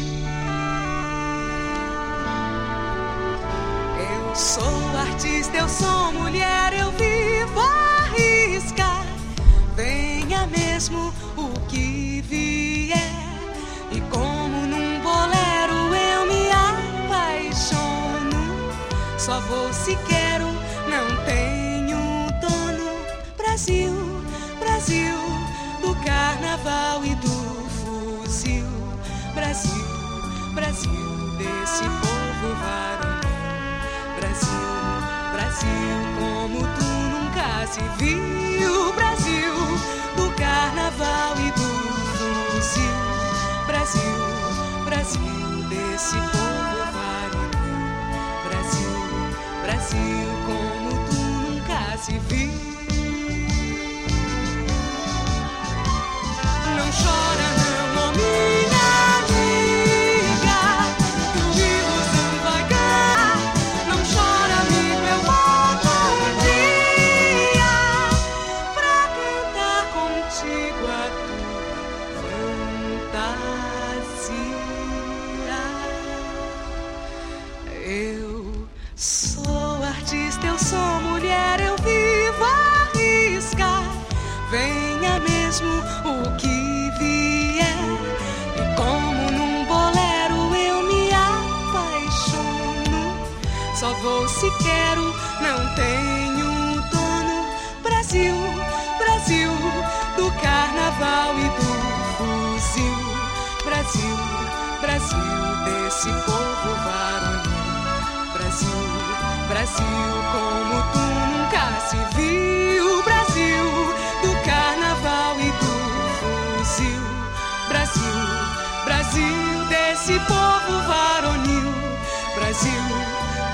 [3.98, 9.04] Eu sou artista, eu sou mulher, eu vivo arriscar.
[9.76, 13.12] Venha mesmo o que vier.
[13.90, 16.50] E como num bolero eu me
[17.10, 18.40] apaixono,
[19.18, 20.46] só vou se quero,
[20.88, 21.98] não tenho
[22.40, 22.90] dono.
[23.36, 24.21] Brasil
[26.42, 27.28] carnaval e do
[27.70, 28.66] fuzil.
[29.32, 29.86] Brasil,
[30.54, 30.90] Brasil,
[31.38, 33.30] desse povo varonil.
[34.18, 34.58] Brasil,
[35.32, 38.92] Brasil, como tu nunca se viu.
[38.94, 39.54] Brasil,
[40.16, 41.70] do carnaval e do
[42.18, 42.96] fuzil.
[43.66, 47.82] Brasil, Brasil, desse povo varonil.
[48.48, 48.94] Brasil,
[49.62, 52.51] Brasil, como tu nunca se viu.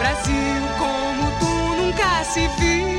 [0.09, 2.98] Brasil como tu nunca se viu.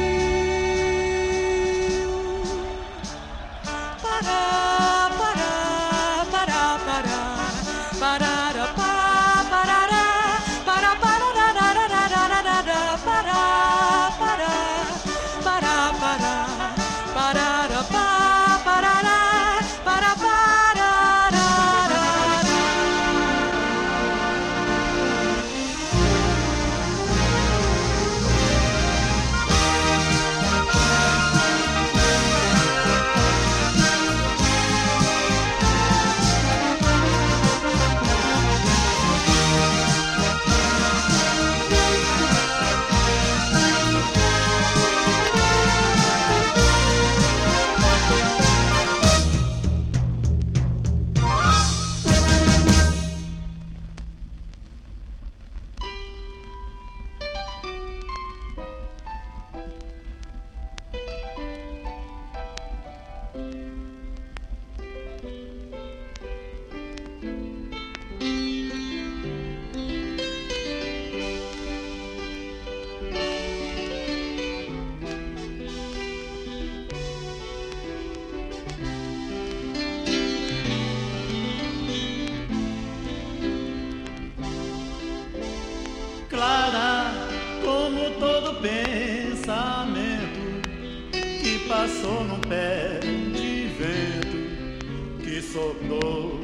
[92.49, 96.38] pé de vento que soprou.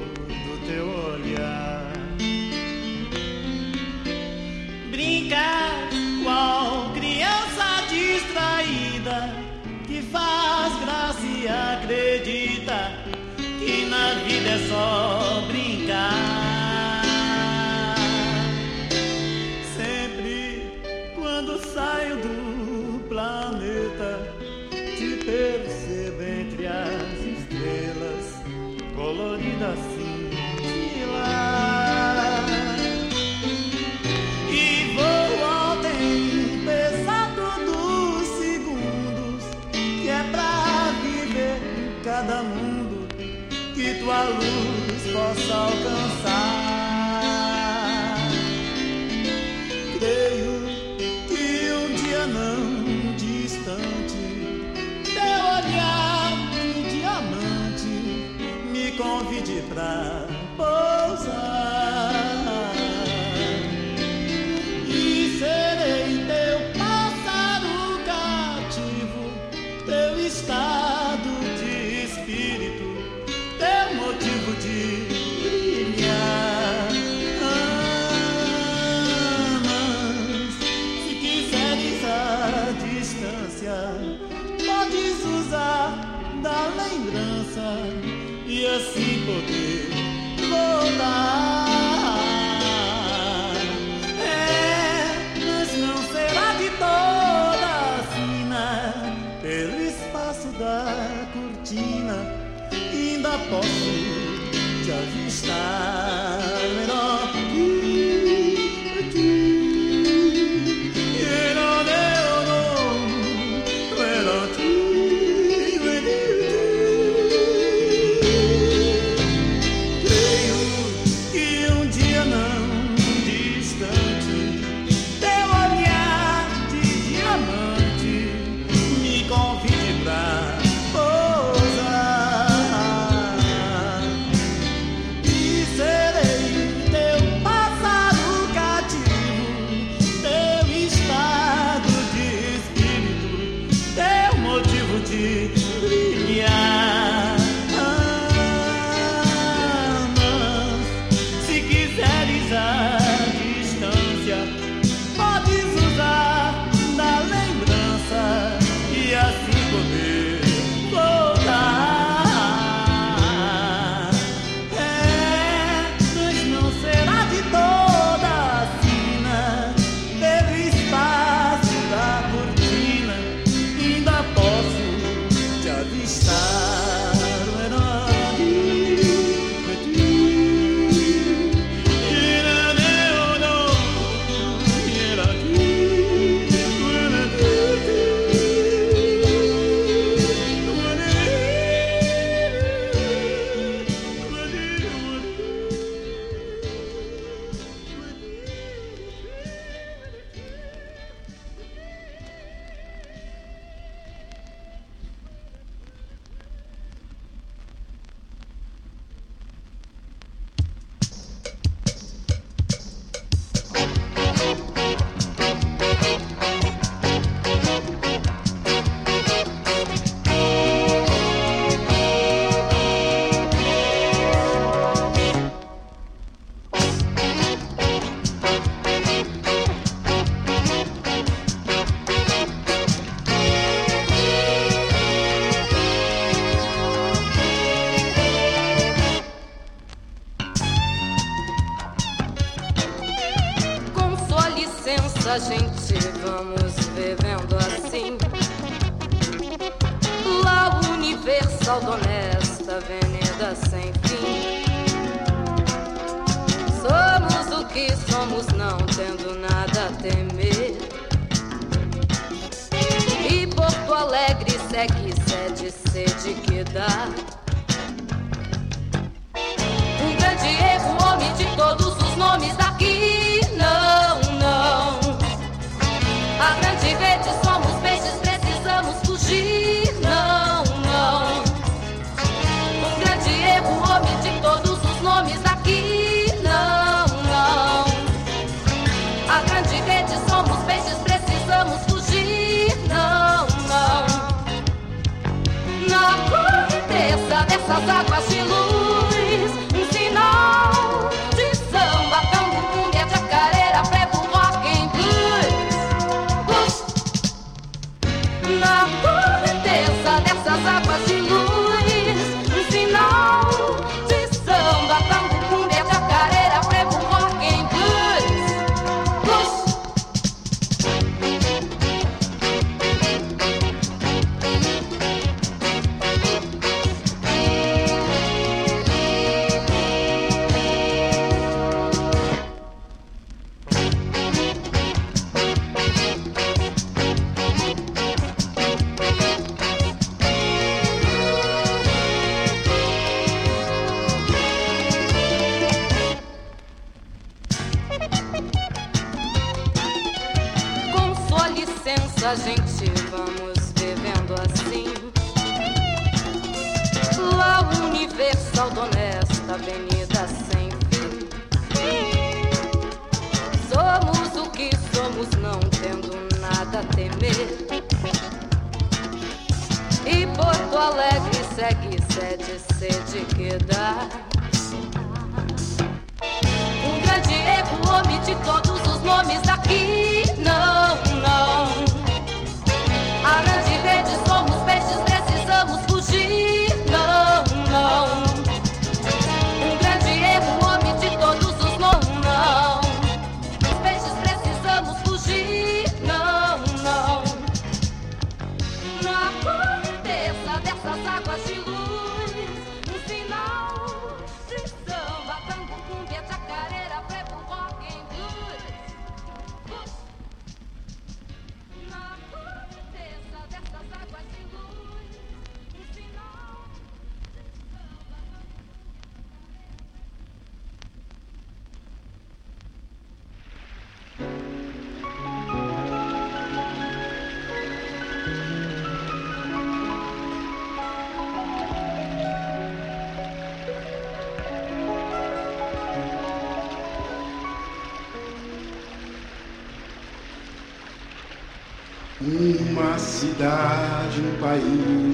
[444.60, 445.05] Cidade,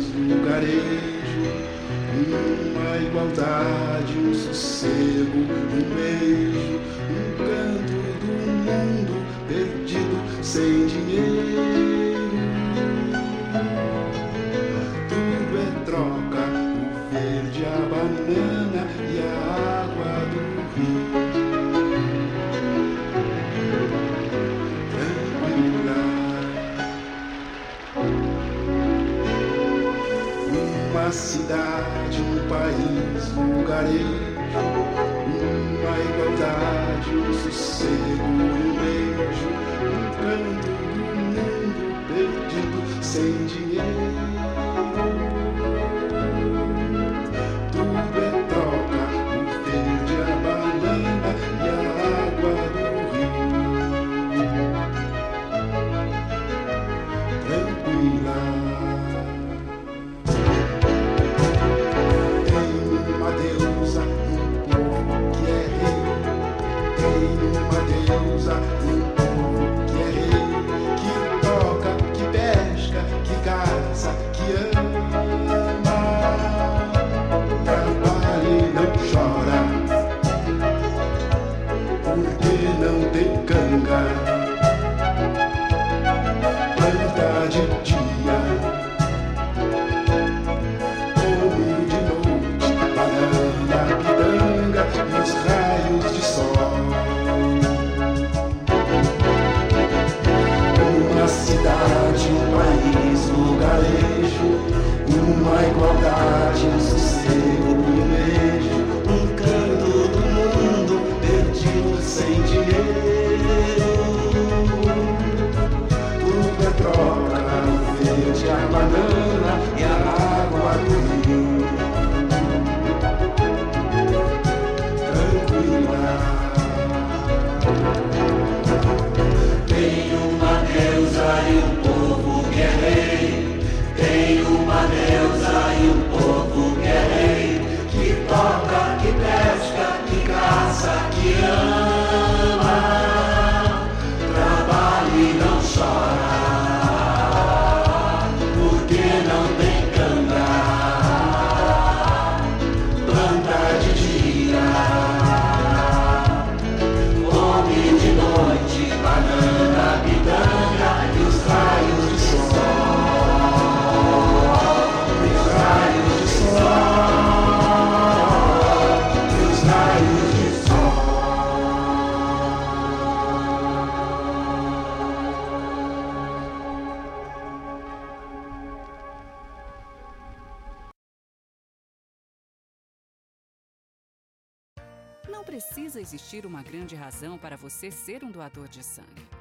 [186.11, 189.40] existir uma grande razão para você ser um doador de sangue.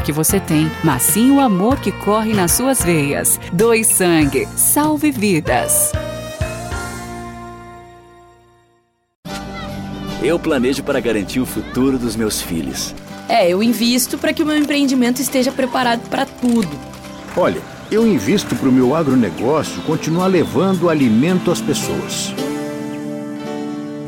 [0.00, 3.38] que você tem, mas sim o amor que corre nas suas veias.
[3.52, 5.92] Doe sangue, salve vidas.
[10.22, 12.94] Eu planejo para garantir o futuro dos meus filhos.
[13.28, 16.70] É, eu invisto para que o meu empreendimento esteja preparado para tudo.
[17.36, 17.60] Olha,
[17.90, 22.34] eu invisto para o meu agronegócio continuar levando alimento às pessoas.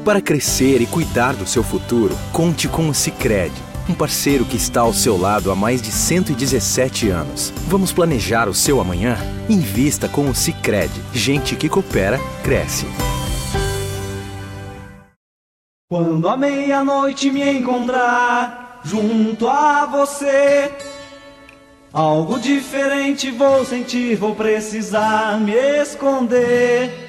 [0.05, 3.55] Para crescer e cuidar do seu futuro, conte com o Sicredi,
[3.89, 7.53] um parceiro que está ao seu lado há mais de 117 anos.
[7.67, 9.17] Vamos planejar o seu amanhã?
[9.49, 11.01] Invista com o Sicredi.
[11.13, 12.87] Gente que coopera cresce.
[15.91, 20.71] Quando a meia-noite me encontrar junto a você,
[21.91, 27.07] algo diferente vou sentir, vou precisar me esconder.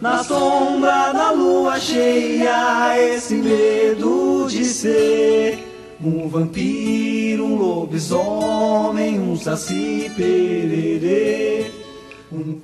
[0.00, 5.73] Na sombra da lua cheia, esse medo de ser
[6.08, 11.70] um vampiro, um lobisomem, um saci pererê.
[12.32, 12.60] Um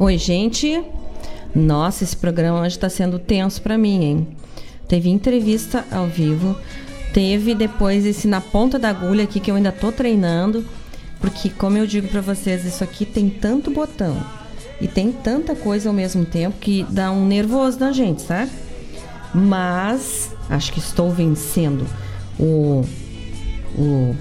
[0.00, 0.82] Oi, gente.
[1.54, 4.28] Nossa, esse programa hoje está sendo tenso para mim, hein?
[4.88, 6.56] Teve entrevista ao vivo,
[7.12, 10.64] teve depois esse na ponta da agulha aqui que eu ainda tô treinando,
[11.24, 14.14] Porque, como eu digo para vocês, isso aqui tem tanto botão
[14.78, 18.50] e tem tanta coisa ao mesmo tempo que dá um nervoso na gente, sabe?
[19.34, 21.86] Mas acho que estou vencendo.
[22.38, 22.84] O,
[23.76, 24.16] o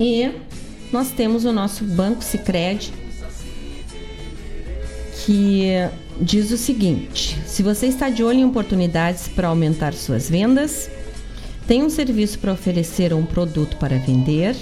[0.00, 0.32] E
[0.92, 2.92] nós temos o nosso Banco Sicredi
[5.24, 5.68] que
[6.20, 10.90] diz o seguinte: se você está de olho em oportunidades para aumentar suas vendas,
[11.66, 14.56] tem um serviço para oferecer ou um produto para vender,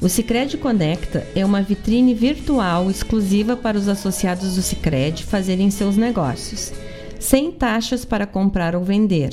[0.00, 5.96] o Sicredi Conecta é uma vitrine virtual exclusiva para os associados do Sicredi fazerem seus
[5.96, 6.72] negócios,
[7.18, 9.30] sem taxas para comprar ou vender.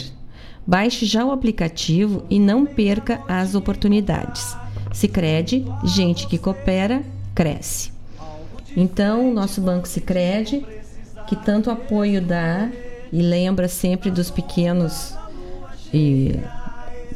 [0.66, 4.56] Baixe já o aplicativo e não perca as oportunidades.
[5.00, 7.02] Sicredi, gente que coopera,
[7.34, 7.90] cresce.
[8.76, 10.66] Então, o nosso Banco Sicredi,
[11.26, 12.70] que tanto apoio dá
[13.10, 15.16] e lembra sempre dos pequenos
[15.94, 16.36] e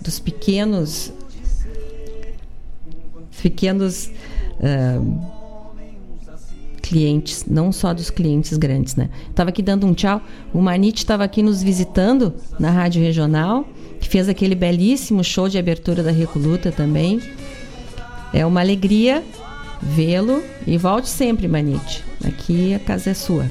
[0.01, 1.11] dos pequenos
[3.41, 4.09] pequenos
[4.59, 5.21] uh,
[6.81, 9.09] clientes, não só dos clientes grandes, né?
[9.35, 10.21] Tava aqui dando um tchau.
[10.53, 13.67] O Manite estava aqui nos visitando na rádio regional,
[13.99, 17.19] que fez aquele belíssimo show de abertura da Recoluta também.
[18.33, 19.23] É uma alegria
[19.81, 22.03] vê-lo e volte sempre, Manite.
[22.25, 23.45] Aqui a casa é sua.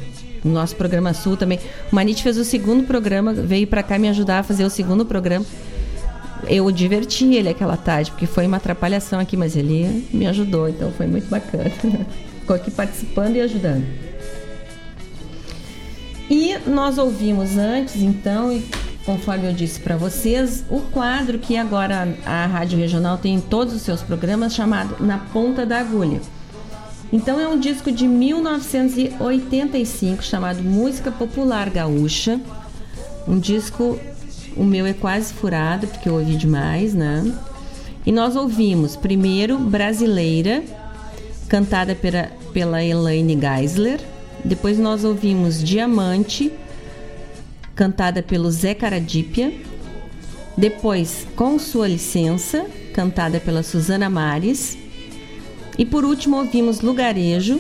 [0.45, 1.59] O nosso programa Sul também.
[1.91, 5.07] O Manite fez o segundo programa, veio para cá me ajudar a fazer o segundo
[5.07, 5.47] programa
[6.49, 10.91] eu diverti ele aquela tarde, porque foi uma atrapalhação aqui, mas ele me ajudou, então
[10.93, 11.71] foi muito bacana.
[12.41, 13.87] Ficou aqui participando e ajudando.
[16.29, 18.65] E nós ouvimos antes, então, e
[19.05, 23.75] conforme eu disse para vocês, o quadro que agora a Rádio Regional tem em todos
[23.75, 26.21] os seus programas, chamado Na Ponta da Agulha.
[27.13, 32.41] Então é um disco de 1985 chamado Música Popular Gaúcha,
[33.29, 34.01] um disco
[34.57, 37.33] o meu é quase furado, porque eu ouvi demais, né?
[38.05, 40.63] E nós ouvimos primeiro Brasileira,
[41.49, 44.01] cantada pela, pela Elaine Geisler.
[44.45, 46.53] Depois nós ouvimos Diamante,
[47.75, 49.53] cantada pelo Zé Caradípia.
[50.57, 54.77] Depois, Com Sua Licença, cantada pela Suzana Mares.
[55.79, 57.59] E por último ouvimos Lugarejo,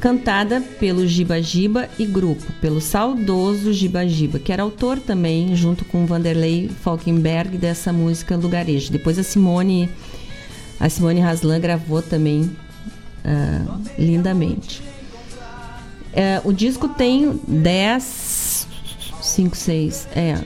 [0.00, 5.84] cantada pelo Giba Giba e grupo, pelo saudoso Giba Giba, que era autor também, junto
[5.84, 8.92] com Vanderlei Falkenberg, dessa música Lugarejo.
[8.92, 9.90] Depois a Simone,
[10.78, 14.80] a Simone Haslan gravou também uh, lindamente.
[16.12, 18.35] Uh, o disco tem 10,
[19.36, 20.38] 5, 6, é,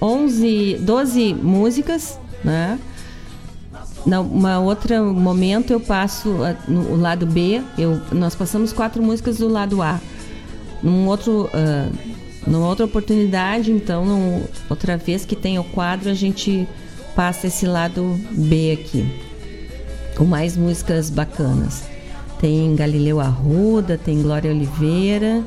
[0.00, 2.78] 11, 12 músicas, né?
[4.06, 9.82] Numa outra momento eu passo no lado B, eu, nós passamos quatro músicas do lado
[9.82, 10.00] A.
[10.82, 11.92] Num outro, uh,
[12.46, 16.66] numa outra oportunidade, então, num, outra vez que tem o quadro, a gente
[17.14, 19.06] passa esse lado B aqui,
[20.16, 21.82] com mais músicas bacanas.
[22.40, 25.44] Tem Galileu Arruda, tem Glória Oliveira,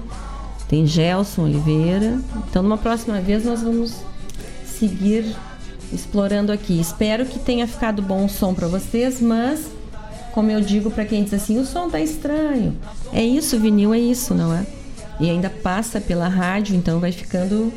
[0.73, 2.19] tem Gelson Oliveira.
[2.49, 3.93] Então, numa próxima vez, nós vamos
[4.65, 5.23] seguir
[5.93, 6.81] explorando aqui.
[6.81, 9.67] Espero que tenha ficado bom o som para vocês, mas
[10.31, 12.75] como eu digo para quem diz assim, o som tá estranho.
[13.13, 14.65] É isso, vinil é isso, não é?
[15.19, 17.71] E ainda passa pela rádio, então vai ficando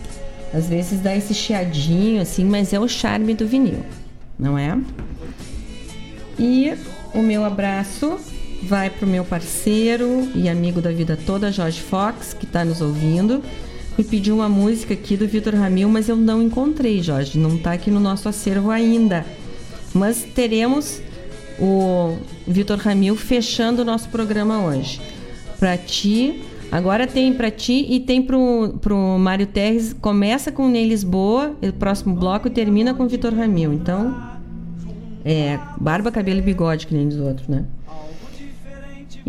[0.55, 3.85] às vezes dá esse chiadinho assim, mas é o charme do vinil,
[4.39, 4.74] não é?
[6.39, 6.73] E
[7.12, 8.18] o meu abraço
[8.67, 13.43] vai pro meu parceiro e amigo da vida toda, Jorge Fox, que está nos ouvindo.
[13.97, 17.39] Me pediu uma música aqui do Vitor Ramil, mas eu não encontrei, Jorge.
[17.39, 19.25] Não está aqui no nosso acervo ainda.
[19.95, 21.01] Mas teremos
[21.59, 25.01] o Vitor Ramil fechando o nosso programa hoje.
[25.59, 29.95] Para ti, agora tem para ti e tem pro, pro Mário Terres.
[29.95, 33.73] Começa com o Ney Lisboa, o próximo bloco termina com o Vitor Ramil.
[33.73, 34.15] Então,
[35.25, 37.65] é barba, cabelo e bigode, que nem dos outros, né?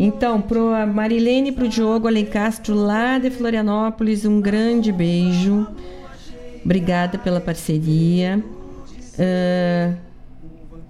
[0.00, 5.66] Então, pro a Marilene e pro Diogo Alencastro, lá de Florianópolis, um grande beijo.
[6.64, 8.40] Obrigada pela parceria.
[9.18, 9.96] Uh,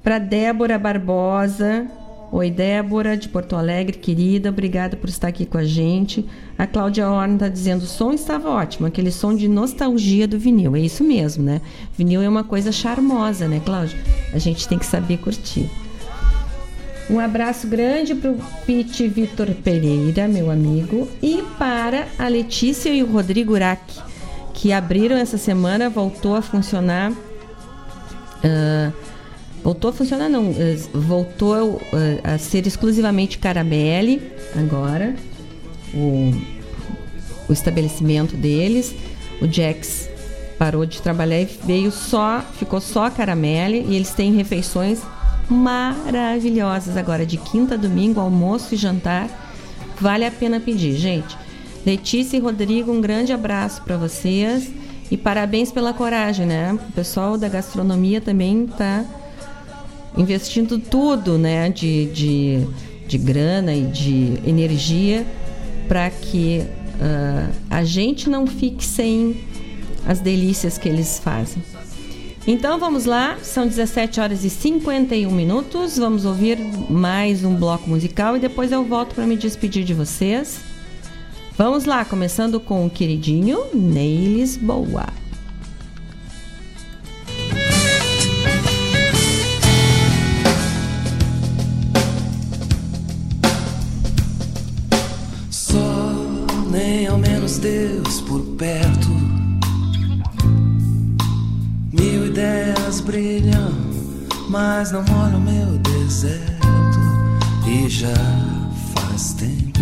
[0.03, 1.87] para Débora Barbosa.
[2.31, 4.51] Oi, Débora, de Porto Alegre, querida.
[4.51, 6.27] Obrigada por estar aqui com a gente.
[6.59, 10.77] A Cláudia Horn está dizendo: o som estava ótimo, aquele som de nostalgia do vinil.
[10.77, 11.63] É isso mesmo, né?
[11.97, 13.99] Vinil é uma coisa charmosa, né, Cláudia?
[14.35, 15.71] A gente tem que saber curtir.
[17.11, 23.03] Um abraço grande para o Pete Vitor Pereira, meu amigo, e para a Letícia e
[23.03, 23.81] o Rodrigo Urac,
[24.53, 27.13] que abriram essa semana, voltou a funcionar.
[27.13, 28.93] Uh,
[29.65, 30.55] voltou a funcionar, não, uh,
[30.93, 31.81] voltou uh,
[32.23, 34.21] a ser exclusivamente Caramelle
[34.55, 35.17] agora,
[35.95, 36.35] o,
[37.49, 38.95] o estabelecimento deles.
[39.41, 40.11] O Jax
[40.59, 45.01] parou de trabalhar e veio só, ficou só Caramelle, e eles têm refeições
[45.49, 49.29] maravilhosas agora de quinta a domingo, almoço e jantar.
[50.01, 51.37] Vale a pena pedir, gente.
[51.85, 54.71] Letícia e Rodrigo, um grande abraço para vocês
[55.11, 56.73] e parabéns pela coragem, né?
[56.73, 59.05] O pessoal da gastronomia também está
[60.17, 61.71] investindo tudo, né?
[61.71, 62.69] De, de,
[63.07, 65.27] de grana e de energia
[65.89, 66.63] para que
[66.97, 69.41] uh, a gente não fique sem
[70.07, 71.63] as delícias que eles fazem.
[72.51, 75.99] Então vamos lá, são 17 horas e 51 minutos.
[75.99, 76.57] Vamos ouvir
[76.89, 80.59] mais um bloco musical e depois eu volto para me despedir de vocês.
[81.59, 85.18] Vamos lá, começando com o queridinho Ney Lisboa.
[104.59, 106.99] Mas não molham meu deserto.
[107.65, 108.09] E já
[108.95, 109.79] faz tempo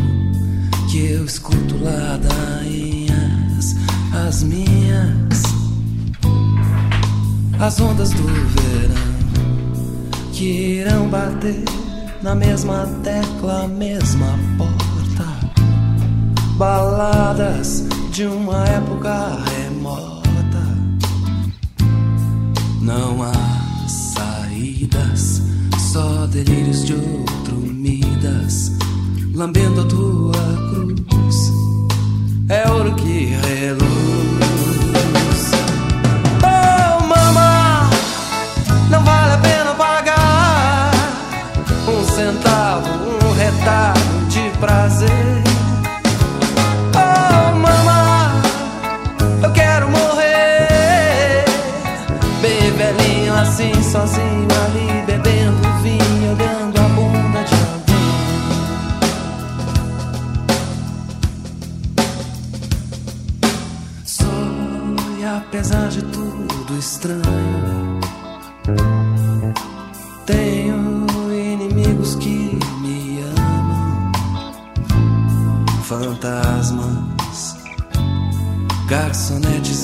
[0.90, 3.74] que eu escuto ladainhas,
[4.26, 5.42] as minhas,
[7.58, 9.16] as ondas do verão
[10.32, 10.44] que
[10.80, 11.64] irão bater
[12.22, 15.26] na mesma tecla, mesma porta.
[16.58, 20.66] Baladas de uma época remota
[22.82, 23.55] não há
[24.76, 25.42] saídas,
[25.92, 28.72] só delírios de outro Midas,
[29.34, 30.32] lambendo a tua
[30.70, 31.52] cruz.
[32.48, 34.05] É ouro que reluz.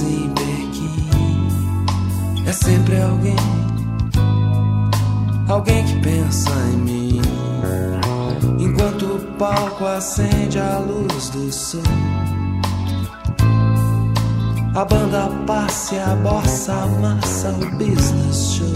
[0.02, 1.08] Em Pequim.
[2.46, 3.36] É sempre alguém,
[5.48, 7.22] alguém que pensa em mim.
[8.58, 11.82] Enquanto o palco acende a luz do sol,
[14.74, 18.72] a banda passa e a bossa amassa o business show.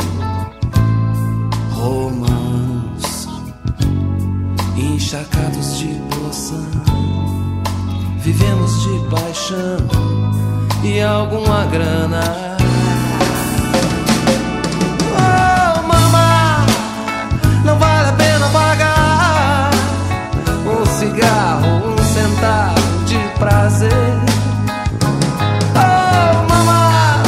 [1.72, 3.28] Romãos
[4.76, 6.66] encharcados de poção,
[8.18, 10.45] vivemos de paixão
[10.86, 12.56] e alguma grana.
[15.18, 16.64] Oh, mama,
[17.64, 19.70] não vale a pena pagar
[20.64, 23.90] um cigarro, um centavo de prazer.
[25.74, 27.22] Oh, mama,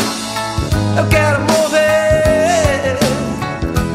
[0.96, 2.96] eu quero morrer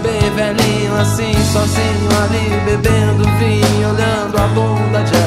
[0.03, 5.22] bem velhinho assim, sozinho ali, bebendo vinho, olhando a bunda de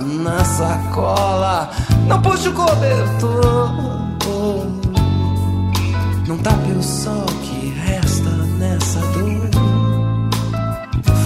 [0.00, 1.70] na, sacola.
[2.06, 3.70] Não puxe o cobertor.
[6.26, 9.48] Não tape o sol que resta nessa dor.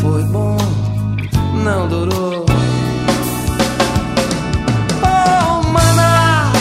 [0.00, 0.56] Foi bom,
[1.64, 2.46] não durou.
[5.02, 6.52] Oh, mana,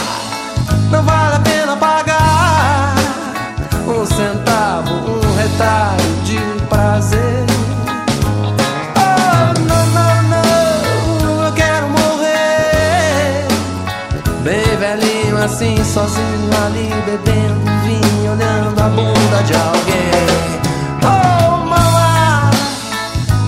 [0.92, 2.96] não vale a pena pagar
[3.88, 6.01] um centavo, um retalho.
[15.52, 20.12] assim sozinho ali bebendo vinho, olhando a bunda de alguém.
[21.04, 22.52] Oh, mama,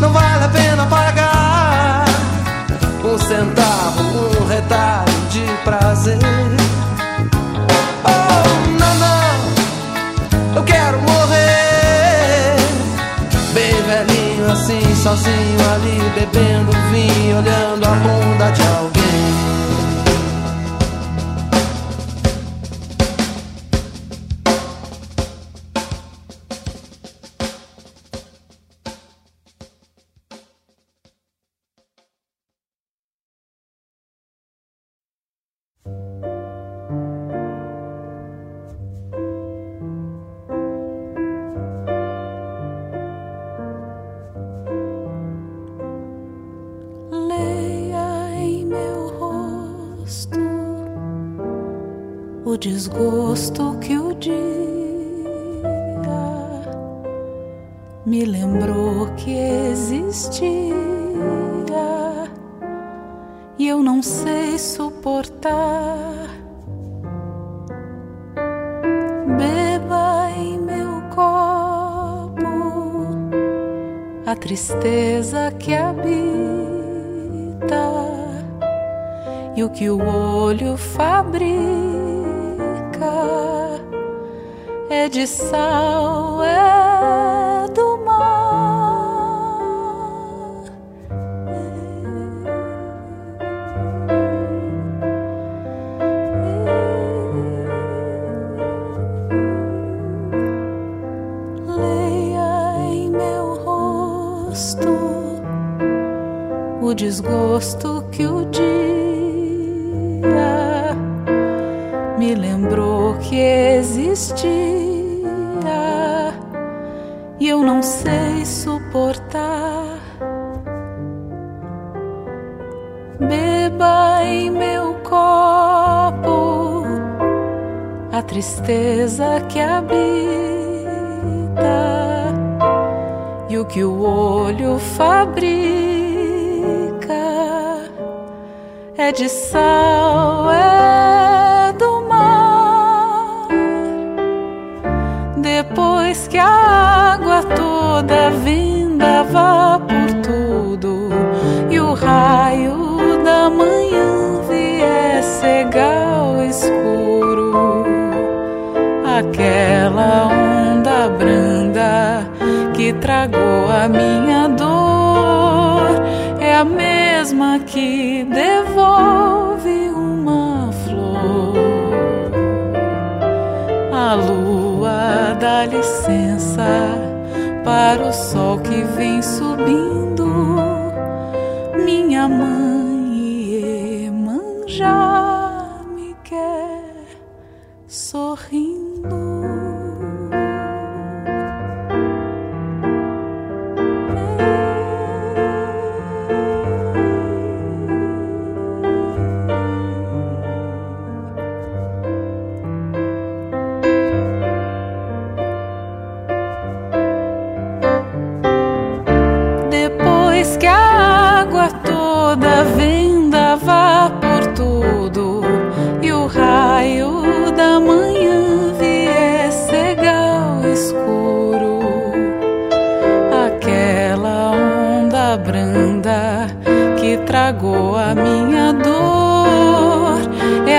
[0.02, 2.06] não vale a pena pagar
[3.06, 4.04] um centavo,
[4.42, 6.20] um retalho de prazer.
[8.04, 12.58] Oh, não, não, eu quero morrer.
[13.54, 18.83] Bem velhinho assim, sozinho ali bebendo vinho, olhando a bunda de alguém.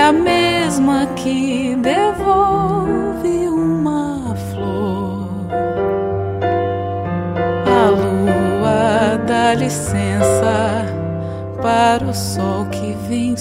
[0.05, 5.27] a mesma que devolve uma flor.
[7.65, 10.85] A lua dá licença
[11.59, 13.35] para o sol que vem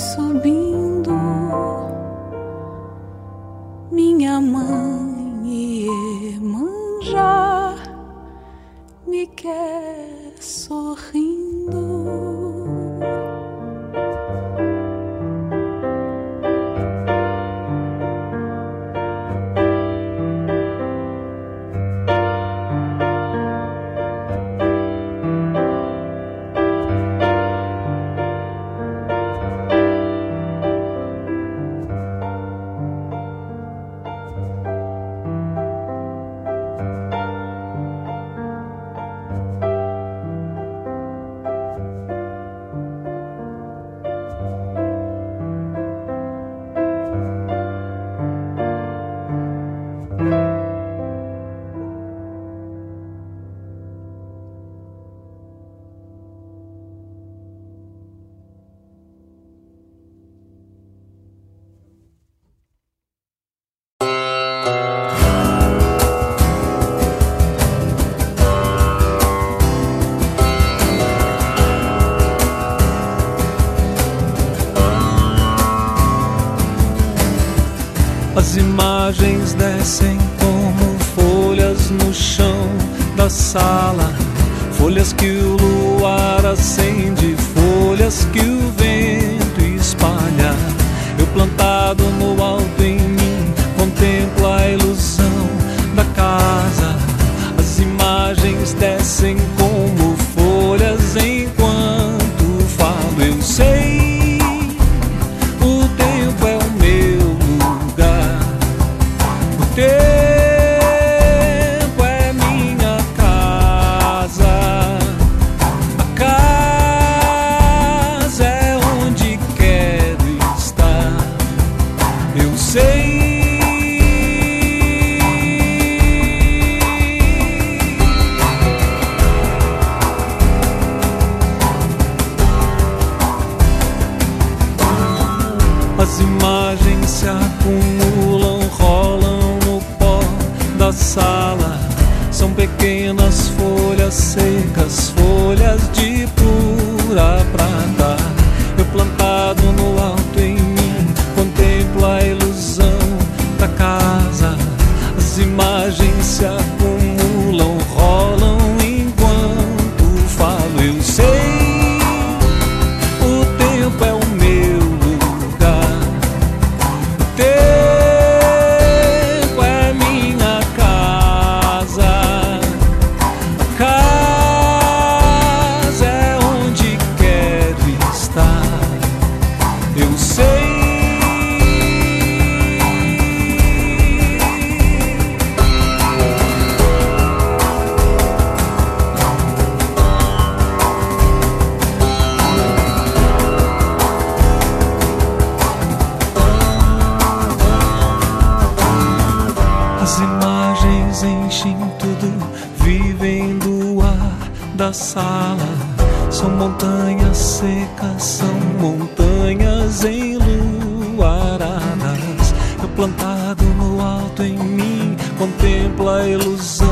[216.06, 216.86] A ilusão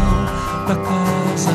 [0.67, 1.51] da casa.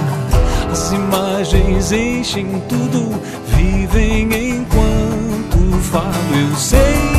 [0.71, 4.29] As imagens enchem tudo, vivem
[4.59, 6.35] enquanto falo.
[6.35, 7.16] Eu sei.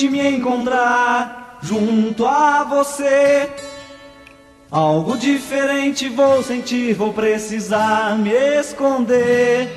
[0.00, 3.50] Meia-noite me encontrar junto a você,
[4.70, 9.68] algo diferente vou sentir, vou precisar me esconder.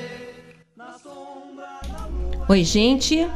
[2.48, 3.28] Oi, gente.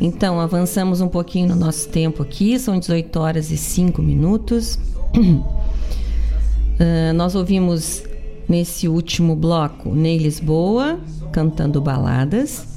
[0.00, 4.78] Então, avançamos um pouquinho no nosso tempo aqui, são 18 horas e 5 minutos.
[5.14, 8.02] Uh, nós ouvimos
[8.48, 10.98] nesse último bloco Ney Lisboa
[11.30, 12.71] cantando baladas,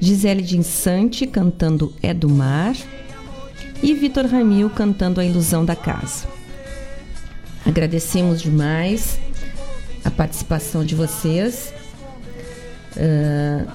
[0.00, 2.76] Gisele de Insante cantando É do Mar
[3.82, 6.26] e Vitor Ramil cantando A Ilusão da Casa.
[7.64, 9.18] Agradecemos demais
[10.04, 11.72] a participação de vocês
[12.96, 13.70] uh,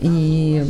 [0.00, 0.60] e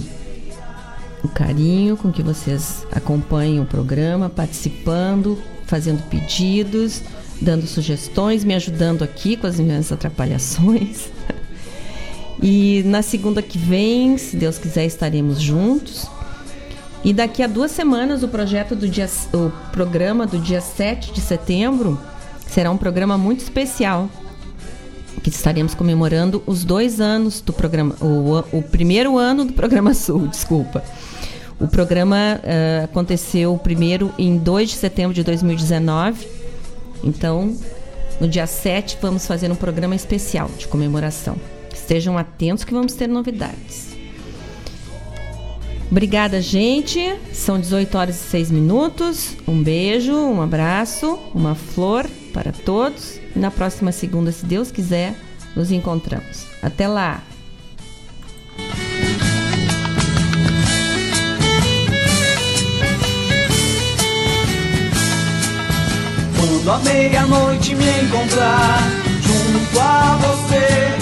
[1.23, 7.03] o carinho com que vocês acompanham o programa, participando, fazendo pedidos,
[7.41, 11.11] dando sugestões, me ajudando aqui com as minhas atrapalhações.
[12.43, 16.09] E na segunda que vem, se Deus quiser, estaremos juntos.
[17.05, 21.21] E daqui a duas semanas o projeto do dia, o programa do dia 7 de
[21.21, 21.99] setembro
[22.49, 24.11] será um programa muito especial.
[25.23, 30.27] Que estaremos comemorando os dois anos do programa, o, o primeiro ano do programa Sul,
[30.27, 30.83] desculpa.
[31.61, 36.27] O programa uh, aconteceu primeiro em 2 de setembro de 2019.
[37.05, 37.57] Então,
[38.21, 41.37] no dia 7, vamos fazer um programa especial de comemoração.
[41.73, 43.93] Estejam atentos que vamos ter novidades.
[45.91, 47.15] Obrigada, gente.
[47.35, 49.37] São 18 horas e 6 minutos.
[49.47, 53.21] Um beijo, um abraço, uma flor para todos.
[53.37, 55.15] E na próxima segunda, se Deus quiser,
[55.55, 56.47] nos encontramos.
[56.63, 57.23] Até lá!
[66.37, 68.79] Quando a meia-noite me encontrar
[69.21, 71.02] junto a você,